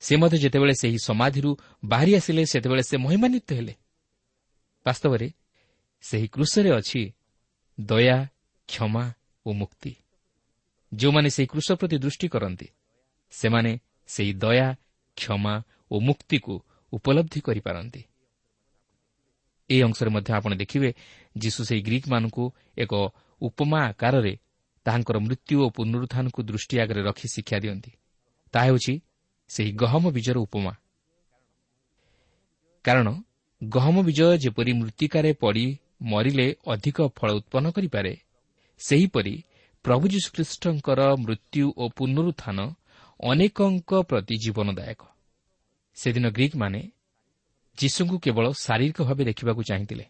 ସେ 0.00 0.16
ମଧ୍ୟ 0.16 0.36
ଯେତେବେଳେ 0.38 0.74
ସେହି 0.74 0.98
ସମାଧିରୁ 1.04 1.50
ବାହାରି 1.84 2.12
ଆସିଲେ 2.16 2.46
ସେତେବେଳେ 2.46 2.82
ସେ 2.82 2.96
ମହିମାନ୍ୱିତ 2.96 3.52
ହେଲେ। 3.52 3.74
ବାସ୍ତବରେ 4.86 5.28
ସେହି 6.00 6.28
କୃଷରେ 6.28 6.70
ଅଛି 6.70 7.12
ଦୟା 7.80 8.18
କ୍ଷମା 8.68 9.04
ଓ 9.46 9.52
ମୁକ୍ତି। 9.52 9.92
ଯେଉଁମାନେ 10.94 11.28
ସେହି 11.30 11.46
କୃଷ 11.46 11.68
ପ୍ରତି 11.72 11.96
ଦୃଷ୍ଟି 11.98 12.28
କରନ୍ତି 12.28 12.68
ସେମାନେ 13.30 13.72
ସେହି 14.06 14.32
ଦୟା 14.32 14.68
କ୍ଷମା 15.16 15.54
ଓ 15.90 16.00
ମୁକ୍ତିକୁ 16.00 16.54
ଉପଲବ୍ଧି 16.92 17.40
କରିପାରନ୍ତି। 17.40 18.02
ଏହି 19.70 19.82
ଅଂଶରେ 19.82 20.10
ମଧ୍ୟ 20.10 20.30
ଆପଣ 20.32 20.52
ଦେଖିବେ 20.54 20.94
ଯୀଶୁ 21.38 21.60
ସେହି 21.64 21.82
ଗ୍ରୀକ୍ମାନଙ୍କୁ 21.82 22.44
ଏକ 22.78 22.92
ଉପମା 23.40 23.78
ଆକାରରେ 23.88 24.34
ତାହାଙ୍କର 24.84 25.16
ମୃତ୍ୟୁ 25.18 25.56
ଓ 25.64 25.68
ପୁନରୁତ୍ଥାନକୁ 25.68 26.40
ଦୃଷ୍ଟି 26.42 26.74
ଆଗରେ 26.80 27.00
ରଖି 27.02 27.26
ଶିକ୍ଷା 27.28 27.58
ଦିଅନ୍ତି। 27.58 27.92
ତାହା 28.52 28.64
ହେଉଛି 28.64 28.94
ସେହି 29.48 29.72
ଗହମ 29.72 30.04
ବୀଜର 30.10 30.38
ଉପମା। 30.38 30.72
କାରଣ 32.84 33.08
ଗହମ 33.62 33.96
ବୀଜ 34.02 34.20
ଯେପରି 34.36 34.72
ମୃତ୍ତିକାରେ 34.72 35.30
ପଡ଼ି 35.32 35.66
ମରିଲେ 36.02 36.46
ଅଧିକ 36.66 36.98
ଫଳ 37.08 37.28
ଉତ୍ପନ୍ନ 37.32 37.66
କରିପାରେ 37.70 38.12
ସେହିପରି 38.80 39.34
ପ୍ରଭୁ 39.84 40.04
ଯୀଶୁଖ୍ରୀଷ୍ଟଙ୍କର 40.08 41.00
ମୃତ୍ୟୁ 41.16 41.64
ଓ 41.76 41.84
ପୁନରୁତ୍ଥାନ 41.88 42.58
ଅନେକଙ୍କ 43.20 43.90
ପ୍ରତି 44.02 44.34
ଜୀବନଦାୟକ। 44.36 45.02
ସେଦିନ 45.96 46.26
ଗ୍ରୀକ୍ମାନେ 46.30 46.80
ଯୀଶୁଙ୍କୁ 47.78 48.16
କେବଳ 48.18 48.46
ଶାରୀରିକ 48.52 48.98
ଭାବେ 49.02 49.22
ଦେଖିବାକୁ 49.24 49.62
ଚାହିଁଥିଲେ। 49.62 50.04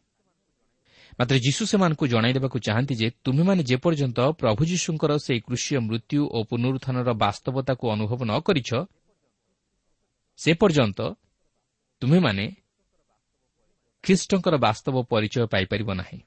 ମାତ୍ର 1.18 1.36
ଯୀଶୁ 1.38 1.62
ସେମାନଙ୍କୁ 1.66 2.04
ଜଣାଇ 2.06 2.32
ଦେବାକୁ 2.32 2.56
ଚାହାନ୍ତି 2.58 2.94
ଯେ 2.94 3.08
ତୁମେମାନେ 3.24 3.62
ଯେପର୍ଯ୍ୟନ୍ତ 3.62 4.18
ପ୍ରଭୁ 4.40 4.62
ଯୀଶୁଙ୍କର 4.64 5.12
ସେହି 5.18 5.40
କୃଷିୟ 5.40 5.76
ମୃତ୍ୟୁ 5.88 6.20
ଓ 6.36 6.38
ପୁନରୁତ୍ଥାନର 6.44 7.08
ବାସ୍ତବତାକୁ 7.24 7.84
ଅନୁଭବ 7.94 8.20
ନ 8.24 8.32
କରିଛ 8.40 8.70
ସେ 10.38 10.50
ପର୍ଯ୍ୟନ୍ତ 10.54 11.00
ତୁମେମାନେ 12.02 12.44
ଖ୍ରୀଷ୍ଟଙ୍କର 14.04 14.54
ବାସ୍ତବ 14.56 14.96
ପରିଚୟ 15.02 15.46
ପାଇପାରିବ 15.46 15.90
ନାହିଁ। 15.94 16.18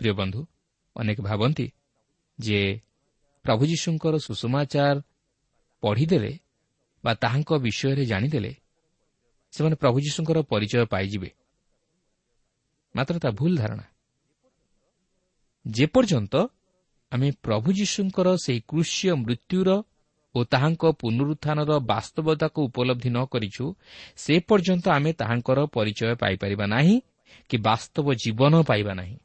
ପ୍ରିୟ 0.00 0.12
ବନ୍ଧୁ 0.12 0.40
ଅନେକ 0.96 1.18
ଭାବନ୍ତି 1.22 1.66
ଯେ 2.38 2.60
ପ୍ରଭୁ 3.44 3.62
ଯୀଶୁଙ୍କର 3.66 4.14
ସୁଷମାଚାର 4.18 4.96
ପଢ଼ିଦେଲେ 5.82 6.32
ବା 7.04 7.12
ତାହାଙ୍କ 7.14 7.50
ବିଷୟରେ 7.58 8.04
ଜାଣିଦେଲେ 8.06 8.52
ସେମାନେ 9.52 9.76
ପ୍ରଭୁ 9.76 9.96
ଯୀଶୁଙ୍କର 10.00 10.38
ପରିଚୟ 10.42 10.84
ପାଇଯିବେ। 10.86 11.30
ମାତ୍ର 12.94 13.14
ତା 13.18 13.30
ଭୁଲ 13.30 13.52
ଧାରଣା। 13.56 13.86
ଯେପର୍ଯ୍ୟନ୍ତ 15.66 16.34
ଆମେ 17.12 17.28
ପ୍ରଭୁ 17.42 17.68
ଯୀଶୁଙ୍କର 17.72 18.28
ସେହି 18.36 18.60
କୃଷ୍ୟ 18.68 19.14
ମୃତ୍ୟୁର 19.14 19.68
ଓ 20.36 20.38
ତାହାଙ୍କ 20.52 20.82
ପୁନରୁତ୍ଥାନର 21.00 21.72
ବାସ୍ତବତାକୁ 21.90 22.58
ଉପଲବ୍ଧି 22.68 23.10
ନ 23.16 23.18
କରିଛୁ 23.32 23.64
ସେ 24.22 24.34
ପର୍ଯ୍ୟନ୍ତ 24.48 24.86
ଆମେ 24.96 25.10
ତାହାଙ୍କର 25.20 25.58
ପରିଚୟ 25.76 26.12
ପାଇପାରିବା 26.22 26.66
ନାହିଁ 26.74 26.96
କି 27.48 27.56
ବାସ୍ତବ 27.68 28.06
ଜୀବନ 28.22 28.54
ପାଇବା 28.68 28.92
ନାହିଁ। 29.00 29.16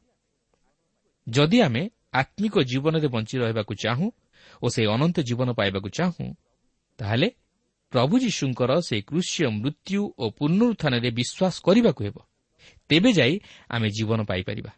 ଯଦି 1.28 1.58
ଆମେ 1.68 1.84
ଆତ୍ମିକ 2.14 2.56
ଜୀବନରେ 2.72 3.08
ବଞ୍ଚି 3.08 3.36
ରହିବାକୁ 3.44 3.74
ଚାହୁଁ 3.84 4.08
ଓ 4.64 4.66
ସେହି 4.74 4.88
ଅନନ୍ତ 4.96 5.18
ଜୀବନ 5.30 5.50
ପାଇବାକୁ 5.60 5.88
ଚାହୁଁ 5.98 6.28
ତାହେଲେ 7.00 7.28
ପ୍ରଭୁ 7.94 8.14
ଯୀଶୁଙ୍କର 8.24 8.72
ସେହି 8.88 9.04
କୃଷ୍ୟ 9.10 9.44
ମୃତ୍ୟୁ 9.62 10.02
ଓ 10.22 10.26
ପୁନରୁତ୍ଥାନରେ 10.38 11.10
ବିଶ୍ୱାସ 11.20 11.56
କରିବାକୁ 11.66 12.02
ହେବ। 12.08 12.18
ତେବେ 12.90 13.12
ଯାଇ 13.20 13.34
ଆମେ 13.74 13.88
ଜୀବନ 13.98 14.20
ପାଇପାରିବା 14.30 14.72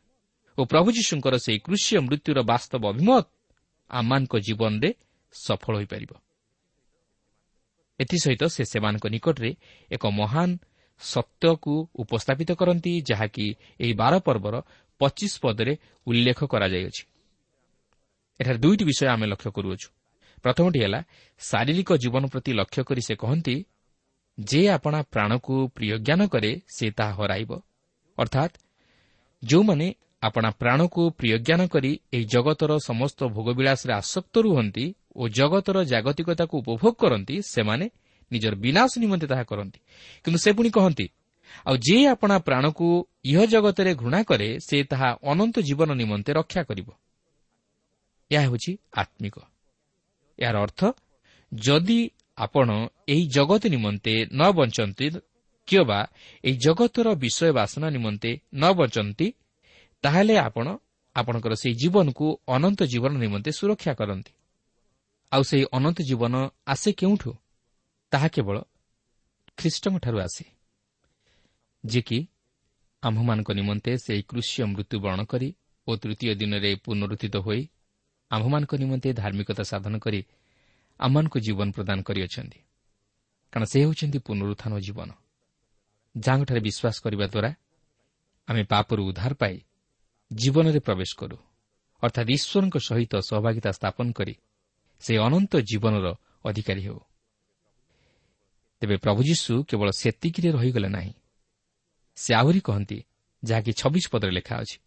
ଓ 0.57 0.61
ପ୍ରଭୁ 0.71 0.89
ଯୀଶୁଙ୍କର 0.97 1.35
ସେହି 1.45 1.59
କୃଷ୍ୟ 1.67 1.95
ମୃତ୍ୟୁର 2.07 2.39
ବାସ୍ତବ 2.51 2.81
ଅଭିମତ 2.93 3.25
ଆମମାନଙ୍କ 3.89 4.33
ଜୀବନରେ 4.47 4.89
ସଫଳ 5.33 5.73
ହୋଇପାରିବ। 5.79 6.11
ଏଥିସହିତ 7.99 8.43
ସେ 8.45 8.63
ସେମାନଙ୍କ 8.65 9.05
ନିକଟରେ 9.07 9.51
ଏକ 9.91 10.03
ମହାନ 10.11 10.49
ସତ୍ୟକୁ 11.01 11.73
ଉପସ୍ଥାପିତ 11.95 12.49
କରନ୍ତି 12.51 12.91
ଯାହାକି 13.01 13.45
ଏହି 13.79 13.93
ବାର 13.93 14.13
ପର୍ବର 14.19 14.55
ପଚିଶ 15.01 15.33
ପଦରେ 15.41 15.73
ଉଲ୍ଲେଖ 16.07 16.39
କରାଯାଇଅଛି। 16.43 17.03
ଏଠାରେ 18.39 18.57
ଦୁଇଟି 18.57 18.83
ବିଷୟ 18.85 19.05
ଆମେ 19.07 19.25
ଲକ୍ଷ୍ୟ 19.27 19.51
କରୁଅଛୁ। 19.51 19.87
ପ୍ରଥମଟି 20.43 20.79
ହେଲା 20.79 20.99
ଶାରୀରିକ 21.41 21.89
ଜୀବନ 21.97 22.23
ପ୍ରତି 22.27 22.51
ଲକ୍ଷ୍ୟ 22.53 22.81
କରି 22.83 23.01
ସେ 23.01 23.15
କହନ୍ତି 23.15 23.55
ଯେ 24.39 24.61
ଆପଣା 24.69 24.99
ପ୍ରାଣକୁ 25.03 25.55
ପ୍ରିୟ 25.67 25.95
ଜ୍ଞାନ 25.97 26.21
କରେ 26.27 26.51
ସେ 26.75 26.85
ତାହା 26.91 27.13
ହରାଇବ। 27.13 27.51
ଅର୍ଥାତ୍ 28.17 28.53
ଯେଉଁମାନେ 29.43 29.87
ଆପଣା 30.21 30.49
ପ୍ରାଣକୁ 30.51 31.01
ପ୍ରିୟ 31.09 31.37
ଜ୍ଞାନ 31.39 31.61
କରି 31.67 31.91
ଏହି 32.13 32.25
ଜଗତର 32.25 32.71
ସମସ୍ତ 32.85 33.19
ଭୋଗବିଳାସରେ 33.27 33.93
ଆସକ୍ତ 33.93 34.35
ରୁହନ୍ତି 34.37 34.85
ଓ 35.15 35.23
ଜଗତର 35.27 35.77
ଜାଗତିକତାକୁ 35.83 36.53
ଉପଭୋଗ 36.57 36.93
କରନ୍ତି 36.93 37.35
ସେମାନେ 37.45 37.85
ନିଜର 38.31 38.53
ବିନାଶ 38.55 38.91
ନିମନ୍ତେ 38.99 39.27
ତାହା 39.27 39.43
କରନ୍ତି। 39.43 39.79
କିନ୍ତୁ 40.23 40.39
ସେ 40.39 40.49
ପୁଣି 40.57 40.69
କହନ୍ତି 40.69 41.07
ଆଉ 41.65 41.75
ଯିଏ 41.77 42.03
ଆପଣା 42.07 42.35
ପ୍ରାଣକୁ 42.39 42.87
ଇହ 43.23 43.39
ଜଗତରେ 43.45 43.91
ଘୃଣା 43.95 44.19
କରେ 44.23 44.49
ସେ 44.59 44.77
ତାହା 44.83 45.09
ଅନନ୍ତ 45.31 45.55
ଜୀବନ 45.59 45.89
ନିମନ୍ତେ 45.93 46.31
ରକ୍ଷା 46.33 46.61
କରିବ। 46.63 46.87
ଏହା 48.31 48.41
ହେଉଛି 48.41 48.71
ଆତ୍ମିକ। 48.93 49.35
ଏହାର 50.39 50.55
ଅର୍ଥ 50.65 50.81
ଯଦି 51.51 51.99
ଆପଣ 52.37 52.67
ଏହି 53.07 53.23
ଜଗତ 53.27 53.63
ନିମନ୍ତେ 53.65 54.13
ନ 54.31 54.41
ବଞ୍ଚନ୍ତି 54.51 55.07
କିମ୍ବା 55.67 55.99
ଏହି 56.43 56.57
ଜଗତର 56.57 57.07
ବିଷୟ 57.15 57.49
ବାସନା 57.51 57.87
ନିମନ୍ତେ 57.89 58.31
ନ 58.53 58.63
ବଞ୍ଚନ୍ତି 58.73 59.27
ତାହେଲେ 60.03 60.35
ଆପଣ 60.37 60.67
ଆପଣଙ୍କର 61.15 61.53
ସେହି 61.53 61.75
ଜୀବନକୁ 61.75 62.25
ଅନନ୍ତ 62.47 62.79
ଜୀବନ 62.83 63.13
ନିମନ୍ତେ 63.17 63.49
ସୁରକ୍ଷା 63.51 63.93
କରନ୍ତି। 63.93 64.31
ଆଉ 65.33 65.41
ସେହି 65.41 65.65
ଅନନ୍ତ 65.71 66.01
ଜୀବନ 66.01 66.49
ଆସେ 66.67 66.91
କେଉଁଠୁ? 66.91 67.31
ତାହା 68.11 68.27
କେବଳ 68.27 68.57
ଖ୍ରୀଷ୍ଟଙ୍କଠାରୁ 69.57 70.17
ଆସେ। 70.19 70.45
ଯିଏକି 71.85 72.27
ଆମ୍ଭମାନଙ୍କ 73.03 73.51
ନିମନ୍ତେ 73.51 73.97
ସେହି 73.97 74.21
କୃଷ୍ୟ 74.21 74.63
ମୃତ୍ୟୁବରଣ 74.63 75.23
କରି 75.23 75.55
ଓ 75.87 75.95
ତୃତୀୟ 75.95 76.35
ଦିନରେ 76.35 76.75
ପୁନରୁଦ୍ଧିତ 76.75 77.35
ହୋଇ 77.37 77.61
ଆମ୍ଭମାନଙ୍କ 78.31 78.75
ନିମନ୍ତେ 78.75 79.13
ଧାର୍ମିକତା 79.13 79.63
ସାଧନ 79.63 79.97
କରି 79.97 80.25
ଆମମାନଙ୍କୁ 80.99 81.39
ଜୀବନ 81.39 81.71
ପ୍ରଦାନ 81.71 82.01
କରିଅଛନ୍ତି। 82.01 82.59
କାରଣ 83.51 83.65
ସେ 83.65 83.77
ହେଉଛନ୍ତି 83.79 84.19
ପୁନରୁତ୍ଥାନ 84.19 84.79
ଜୀବନ। 84.79 85.09
ଯାହାଙ୍କଠାରେ 86.17 86.59
ବିଶ୍ୱାସ 86.59 86.95
କରିବା 87.01 87.25
ଦ୍ୱାରା 87.25 87.51
ଆମେ 88.47 88.63
ପାପରୁ 88.63 89.01
ଉଦ୍ଧାର 89.05 89.33
ପାଇ 89.33 89.55
ଜୀବନରେ 90.33 90.79
ପ୍ରବେଶ 90.79 91.11
କରୁ। 91.17 91.37
ଅର୍ଥାତ୍ 92.03 92.29
ଈଶ୍ୱରଙ୍କ 92.29 92.75
ସହିତ 92.77 93.13
ସହଭାଗିତା 93.15 93.71
ସ୍ଥାପନ 93.71 94.11
କରି 94.11 94.35
ସେ 95.01 95.17
ଅନନ୍ତ 95.17 95.53
ଜୀବନର 95.59 96.07
ଅଧିକାରୀ 96.45 96.81
ହେଉ। 96.81 96.99
ତେବେ 98.81 98.95
ପ୍ରଭୁ 98.97 99.21
ଯୀଶୁ 99.23 99.53
କେବଳ 99.63 99.89
ସେତିକିରେ 99.91 100.49
ରହିଗଲେ 100.51 100.89
ନାହିଁ। 100.89 101.13
ସେ 102.15 102.33
ଆହୁରି 102.33 102.59
କହନ୍ତି 102.59 102.97
ଯାହାକି 103.43 103.71
ଛବିଶ 103.73 104.05
ପଦରେ 104.11 104.31
ଲେଖା 104.31 104.55
ଅଛି 104.57 104.77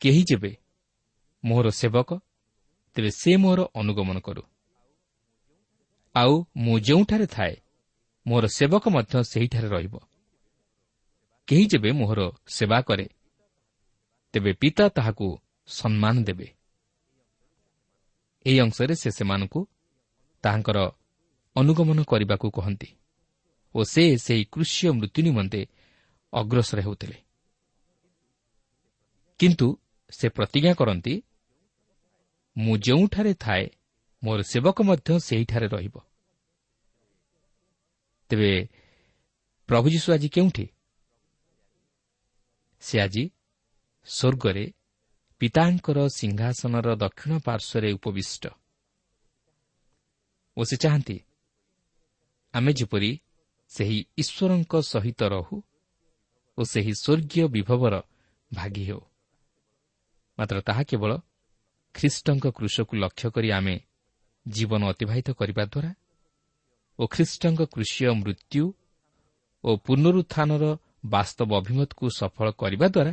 କେହି 0.00 0.22
ଯେବେ 0.22 0.52
ମୋର 1.44 1.66
ସେବକ 1.70 2.10
ତେବେ 2.94 3.10
ସେ 3.10 3.36
ମୋର 3.36 3.60
ଅନୁଗମନ 3.74 4.18
କରୁ। 4.18 4.42
ଆଉ 6.14 6.34
ମୁଁ 6.56 6.76
ଯେଉଁଠାରେ 6.78 7.26
ଥାଏ 7.26 7.54
ମୋର 8.26 8.44
ସେବକ 8.46 8.84
ମଧ୍ୟ 8.88 9.14
ସେହିଠାରେ 9.22 9.68
ରହିବ। 9.68 9.94
କେହି 11.48 11.64
ଯେବେ 11.66 11.90
ମୋହର 11.92 12.20
ସେବା 12.46 12.78
କରେ 12.80 13.06
ତେବେ 14.34 14.52
ପିତା 14.52 14.88
ତାହାକୁ 14.88 15.26
ସମ୍ମାନ 15.66 16.22
ଦେବେ। 16.22 16.57
ଏହି 18.46 18.58
ଅଂଶରେ 18.60 18.94
ସେ 18.94 19.10
ସେମାନଙ୍କୁ 19.10 19.60
ତାହାଙ୍କର 20.42 20.78
ଅନୁଗମନ 21.56 22.02
କରିବାକୁ 22.02 22.50
କହନ୍ତି 22.50 22.88
ଓ 23.74 23.84
ସେ 23.84 24.16
ସେହି 24.16 24.44
କୃଷି 24.44 24.88
ମୃତ୍ୟୁ 24.90 25.22
ନିମନ୍ତେ 25.22 25.60
ଅଗ୍ରସର 26.32 26.80
ହେଉଥିଲେ। 26.80 27.18
କିନ୍ତୁ 29.38 29.76
ସେ 30.10 30.28
ପ୍ରତିଜ୍ଞା 30.28 30.74
କରନ୍ତି 30.74 31.22
ମୁଁ 32.56 32.76
ଯେଉଁଠାରେ 32.78 33.34
ଥାଏ 33.34 33.64
ମୋର 34.22 34.42
ସେବକ 34.42 34.82
ମଧ୍ୟ 34.82 35.18
ସେହିଠାରେ 35.18 35.66
ରହିବ। 35.66 35.96
ତେବେ 38.28 38.68
ପ୍ରଭୁ 39.68 39.86
ଯୀଶୁ 39.90 40.12
ଆଜି 40.12 40.28
କେଉଁଠି? 40.28 40.66
ସେ 42.80 43.00
ଆଜି 43.00 43.30
ସ୍ୱର୍ଗରେ 44.06 44.64
ପିତାଙ୍କର 45.40 45.98
ସିଂହାସନର 46.08 46.88
ଦକ୍ଷିଣ 46.94 47.32
ପାର୍ଶ୍ୱରେ 47.38 47.88
ଉପବିଷ୍ଟ। 47.92 48.44
ଓ 50.56 50.60
ସେ 50.64 50.76
ଚାହାନ୍ତି 50.76 51.16
ଆମେ 52.54 52.72
ଯେପରି 52.72 53.10
ସେହି 53.68 53.98
ଈଶ୍ୱରଙ୍କ 54.18 54.72
ସହିତ 54.82 55.20
ରହୁ 55.34 55.56
ଓ 56.58 56.60
ସେହି 56.64 56.92
ସ୍ୱର୍ଗୀୟ 57.02 57.44
ବିଭବର 57.54 57.94
ଭାଗି 58.50 58.84
ହେଉ। 58.84 59.02
ମାତ୍ର 60.38 60.56
ତାହା 60.60 60.82
କେବଳ 60.82 61.12
ଖ୍ରୀଷ୍ଟଙ୍କ 61.94 62.44
କୃଷକୁ 62.50 62.92
ଲକ୍ଷ୍ୟ 62.96 63.28
କରି 63.30 63.48
ଆମେ 63.50 63.76
ଜୀବନ 64.46 64.82
ଅତିବାହିତ 64.92 65.28
କରିବା 65.32 65.64
ଦ୍ୱାରା 65.64 65.90
ଓ 66.98 67.02
ଖ୍ରୀଷ୍ଟଙ୍କ 67.06 67.60
କୃଷିୟ 67.74 68.10
ମୃତ୍ୟୁ 68.22 68.64
ଓ 69.64 69.70
ପୁନରୁତ୍ଥାନର 69.86 70.64
ବାସ୍ତବ 71.04 71.50
ଅଭିମତକୁ 71.60 72.04
ସଫଳ 72.10 72.46
କରିବା 72.52 72.86
ଦ୍ୱାରା 72.88 73.12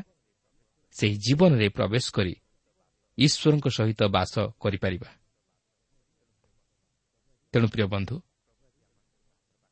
ସେହି 0.97 1.15
ଜୀବନରେ 1.17 1.67
ପ୍ରବେଶ 1.69 2.05
କରି 2.11 2.35
ଈଶ୍ୱରଙ୍କ 3.17 3.67
ସହିତ 3.77 4.01
ବାସ 4.15 4.33
କରିପାରିବା। 4.61 5.09
ତେଣୁ 7.53 7.67
ପ୍ରିୟ 7.67 7.87
ବନ୍ଧୁ 7.87 8.15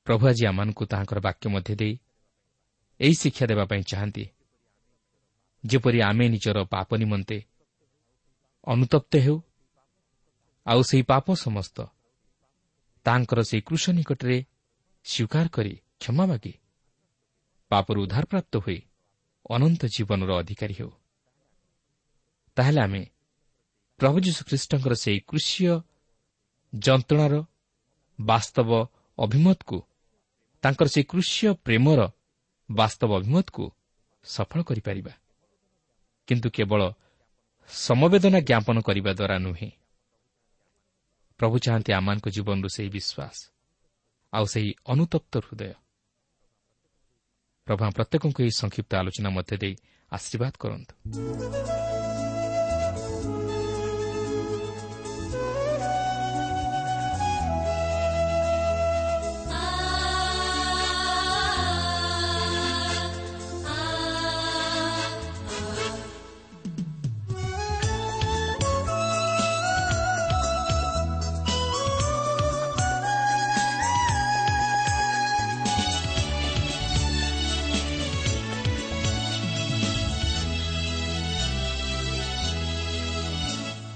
ପ୍ରଭୁ 0.08 0.24
ଆଜି 0.28 0.44
ଆମମାନଙ୍କୁ 0.46 0.84
ତାହାଙ୍କର 0.86 1.20
ବାକ୍ୟ 1.20 1.46
ମଧ୍ୟ 1.50 1.74
ଦେଇ 1.76 1.94
ଏହି 3.00 3.14
ଶିକ୍ଷା 3.14 3.46
ଦେବା 3.46 3.66
ପାଇଁ 3.66 3.84
ଚାହାନ୍ତି। 3.84 4.26
ଯେପରି 5.64 6.00
ଆମେ 6.02 6.26
ନିଜର 6.30 6.58
ପାପ 6.66 6.90
ନିମନ୍ତେ 6.96 7.38
ଅନୁତପ୍ତ 8.68 9.14
ହେଉ 9.16 9.38
ଆଉ 10.66 10.82
ସେହି 10.90 11.04
ପାପ 11.04 11.26
ସମସ୍ତ 11.36 11.78
ତାଙ୍କର 13.06 13.40
ସେହି 13.44 13.62
କୃଷ 13.62 13.84
ନିକଟରେ 13.90 14.38
ସ୍ୱୀକାର 15.06 15.46
କରି 15.48 15.74
କ୍ଷମା 16.00 16.24
ମାଗି 16.26 16.54
ପାପରୁ 17.72 18.00
ଉଦ୍ଧାରପ୍ରାପ୍ତ 18.04 18.54
ହୋଇ 18.58 18.80
ଅନନ୍ତ 19.50 19.82
ଜୀବନର 19.86 20.32
ଅଧିକାରୀ 20.40 20.74
ହେଉ। 20.74 20.92
ତାହେଲେ 22.56 22.82
ଆମେ 22.82 23.04
ପ୍ରଭୁ 24.00 24.18
ଯୀଶୁଖ୍ରୀଷ୍ଟଙ୍କର 24.20 24.94
ସେହି 24.94 25.20
କୃଷିୟ 25.20 25.82
ଯନ୍ତ୍ରଣାର 26.74 27.44
ବାସ୍ତବ 28.20 28.70
ଅଭିମତକୁ 29.18 29.78
ତାଙ୍କର 30.64 30.88
ସେହି 30.88 31.04
କୃଷିୟ 31.04 31.54
ପ୍ରେମର 31.66 32.00
ବାସ୍ତବ 32.72 33.10
ଅଭିମତକୁ 33.18 33.72
ସଫଳ 34.26 34.60
କରିପାରିବା। 34.64 35.14
କିନ୍ତୁ 36.28 36.50
କେବଳ 36.50 36.82
ସମବେଦନା 37.70 38.40
ଜ୍ଞାପନ 38.40 38.78
କରିବା 38.82 39.12
ଦ୍ୱାରା 39.14 39.38
ନୁହେଁ। 39.40 39.70
ପ୍ରଭୁ 41.40 41.56
ଚାହାନ୍ତି 41.60 41.92
ଆମମାନଙ୍କ 41.94 42.28
ଜୀବନରୁ 42.30 42.70
ସେହି 42.76 42.90
ବିଶ୍ୱାସ 42.90 43.38
ଆଉ 44.34 44.46
ସେହି 44.46 44.72
ଅନୁତପ୍ତ 44.86 45.34
ହୃଦୟ। 45.40 45.74
ପ୍ରଭୁ 47.68 47.82
ପ୍ରତ୍ୟେକଙ୍କୁ 47.92 48.40
ଏହି 48.44 48.54
ସଂକ୍ଷିପ୍ତ 48.62 48.92
ଆଲୋଚନା 48.96 49.30
ମଧ୍ୟ 49.30 49.56
ଦେଇ 49.58 49.76
ଆଶୀର୍ବାଦ 50.12 50.54
କରନ୍ତୁ। 50.60 51.83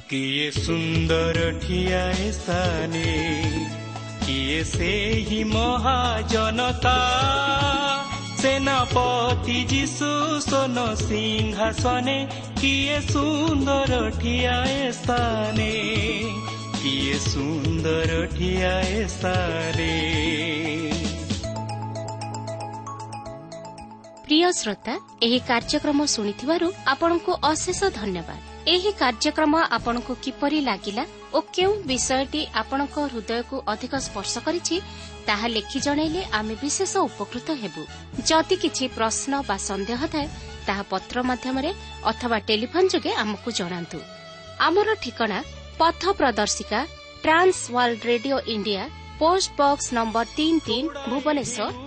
किए 0.10 0.52
सुंदर 0.52 1.60
ठिया 1.64 2.32
स्थानी 2.32 3.04
किए 4.26 4.64
से 4.64 4.94
ही 5.30 5.44
महाजनता। 5.44 6.98
सेनापति 8.42 9.64
जी 9.64 9.88
सुन 9.88 10.96
सिंह 10.96 11.72
स्वने 11.72 12.26
किए 12.62 13.02
सुंदर 13.02 14.10
ठिया 14.10 14.66
स्थाने 14.92 15.72
किए 16.76 17.14
सुंदर 17.14 18.26
ठिया 18.26 19.08
स्थाने। 19.08 19.94
प्रिय 24.26 24.54
श्रोता 24.54 25.00
एक 25.24 25.44
कार्यक्रम 25.44 26.06
शुणु 26.06 26.72
आपंक 26.88 27.46
अशेष 27.46 27.84
धन्यवाद 27.84 28.57
ଏହି 28.74 28.92
କାର୍ଯ୍ୟକ୍ରମ 29.00 29.54
ଆପଣଙ୍କୁ 29.76 30.14
କିପରି 30.24 30.58
ଲାଗିଲା 30.68 31.04
ଓ 31.36 31.40
କେଉଁ 31.56 31.74
ବିଷୟଟି 31.90 32.42
ଆପଣଙ୍କ 32.62 32.96
ହୃଦୟକୁ 33.14 33.56
ଅଧିକ 33.74 33.94
ସ୍ପର୍ଶ 34.06 34.34
କରିଛି 34.48 34.76
ତାହା 35.28 35.48
ଲେଖି 35.56 35.80
ଜଣାଇଲେ 35.86 36.22
ଆମେ 36.40 36.56
ବିଶେଷ 36.64 36.94
ଉପକୃତ 37.10 37.48
ହେବୁ। 37.62 37.82
ଯଦି 38.30 38.56
କିଛି 38.64 38.86
ପ୍ରଶ୍ନ 38.98 39.32
ବା 39.50 39.58
ସନ୍ଦେହ 39.70 40.02
ଥାଏ 40.14 40.28
ତାହା 40.68 40.84
ପତ୍ର 40.92 41.16
ମାଧ୍ୟମରେ 41.30 41.72
ଅଥବା 42.12 42.38
ଟେଲିଫୋନ୍ 42.48 42.92
ଯୋଗେ 42.94 43.12
ଆମକୁ 43.24 43.50
ଜଣାନ୍ତୁ। 43.60 44.00
ଆମର 44.68 44.90
ଠିକଣା 45.04 45.40
ପଥ 45.80 46.02
ପ୍ରଦର୍ଶିକା 46.20 46.80
Trans 47.24 47.60
World 47.74 48.02
Radio 48.12 48.38
India 48.54 48.84
post 49.20 49.50
box 49.60 49.88
number 49.98 50.26
ତିନି 50.38 50.60
ତିନି 50.68 50.88
ଭୁବନେଶ୍ୱର 51.10 51.87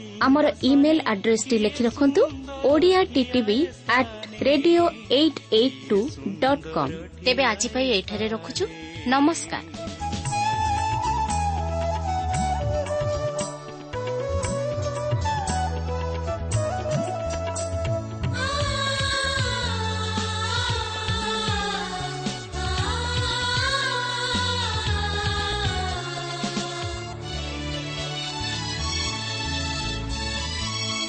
ଆମର 0.25 0.45
ଇମେଲ 0.71 0.97
ଆଡ୍ରେସଟି 1.11 1.57
ଲେଖି 1.65 1.81
ରଖନ୍ତୁ 1.87 2.21
Odia 2.71 2.99
TTV 3.13 3.57
at 3.97 4.17
radio 4.47 4.83
eight 5.19 5.39
eight 5.59 5.79
two 5.89 5.99
dot 6.41 6.65
com. 6.75 6.93
ତେବେ 7.25 7.43
ଆଜି 7.51 7.67
ପାଇଁ 7.73 7.87
ଏଠାରେ 7.97 8.27
ରଖୁଛୁ। 8.35 8.63
ନମସ୍କାର। 9.07 9.63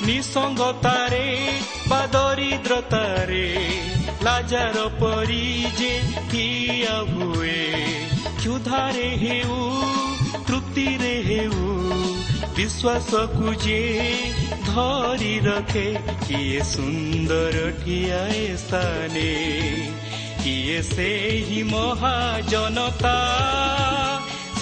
ନିସଙ୍ଗତାରେ 0.06 1.26
ବା 1.90 2.00
ଦରିଦ୍ରତାରେ 2.14 3.46
ଲାଜାର 4.26 4.86
ପରି 5.00 5.44
ଯେ 5.78 5.92
ଠିଆ 6.32 6.96
ହୁଏ 7.10 7.58
କ୍ଷୁଧାରେ 8.38 9.08
ହେଉ 9.22 9.58
ତୃପ୍ତିରେ 10.48 11.14
ହେଉ 11.28 11.60
ବିଶ୍ୱାସକୁ 12.56 13.54
ଯେ 13.64 13.80
ଧରି 14.66 15.34
ରଖେ 15.46 15.86
କିଏ 16.26 16.60
ସୁନ୍ଦର 16.70 17.62
ଠିଆ 17.80 18.22
ସ୍ଥାନେ 18.62 19.30
କିଏ 20.42 20.78
ସେହି 20.88 21.62
ମହାଜନତା 21.70 23.16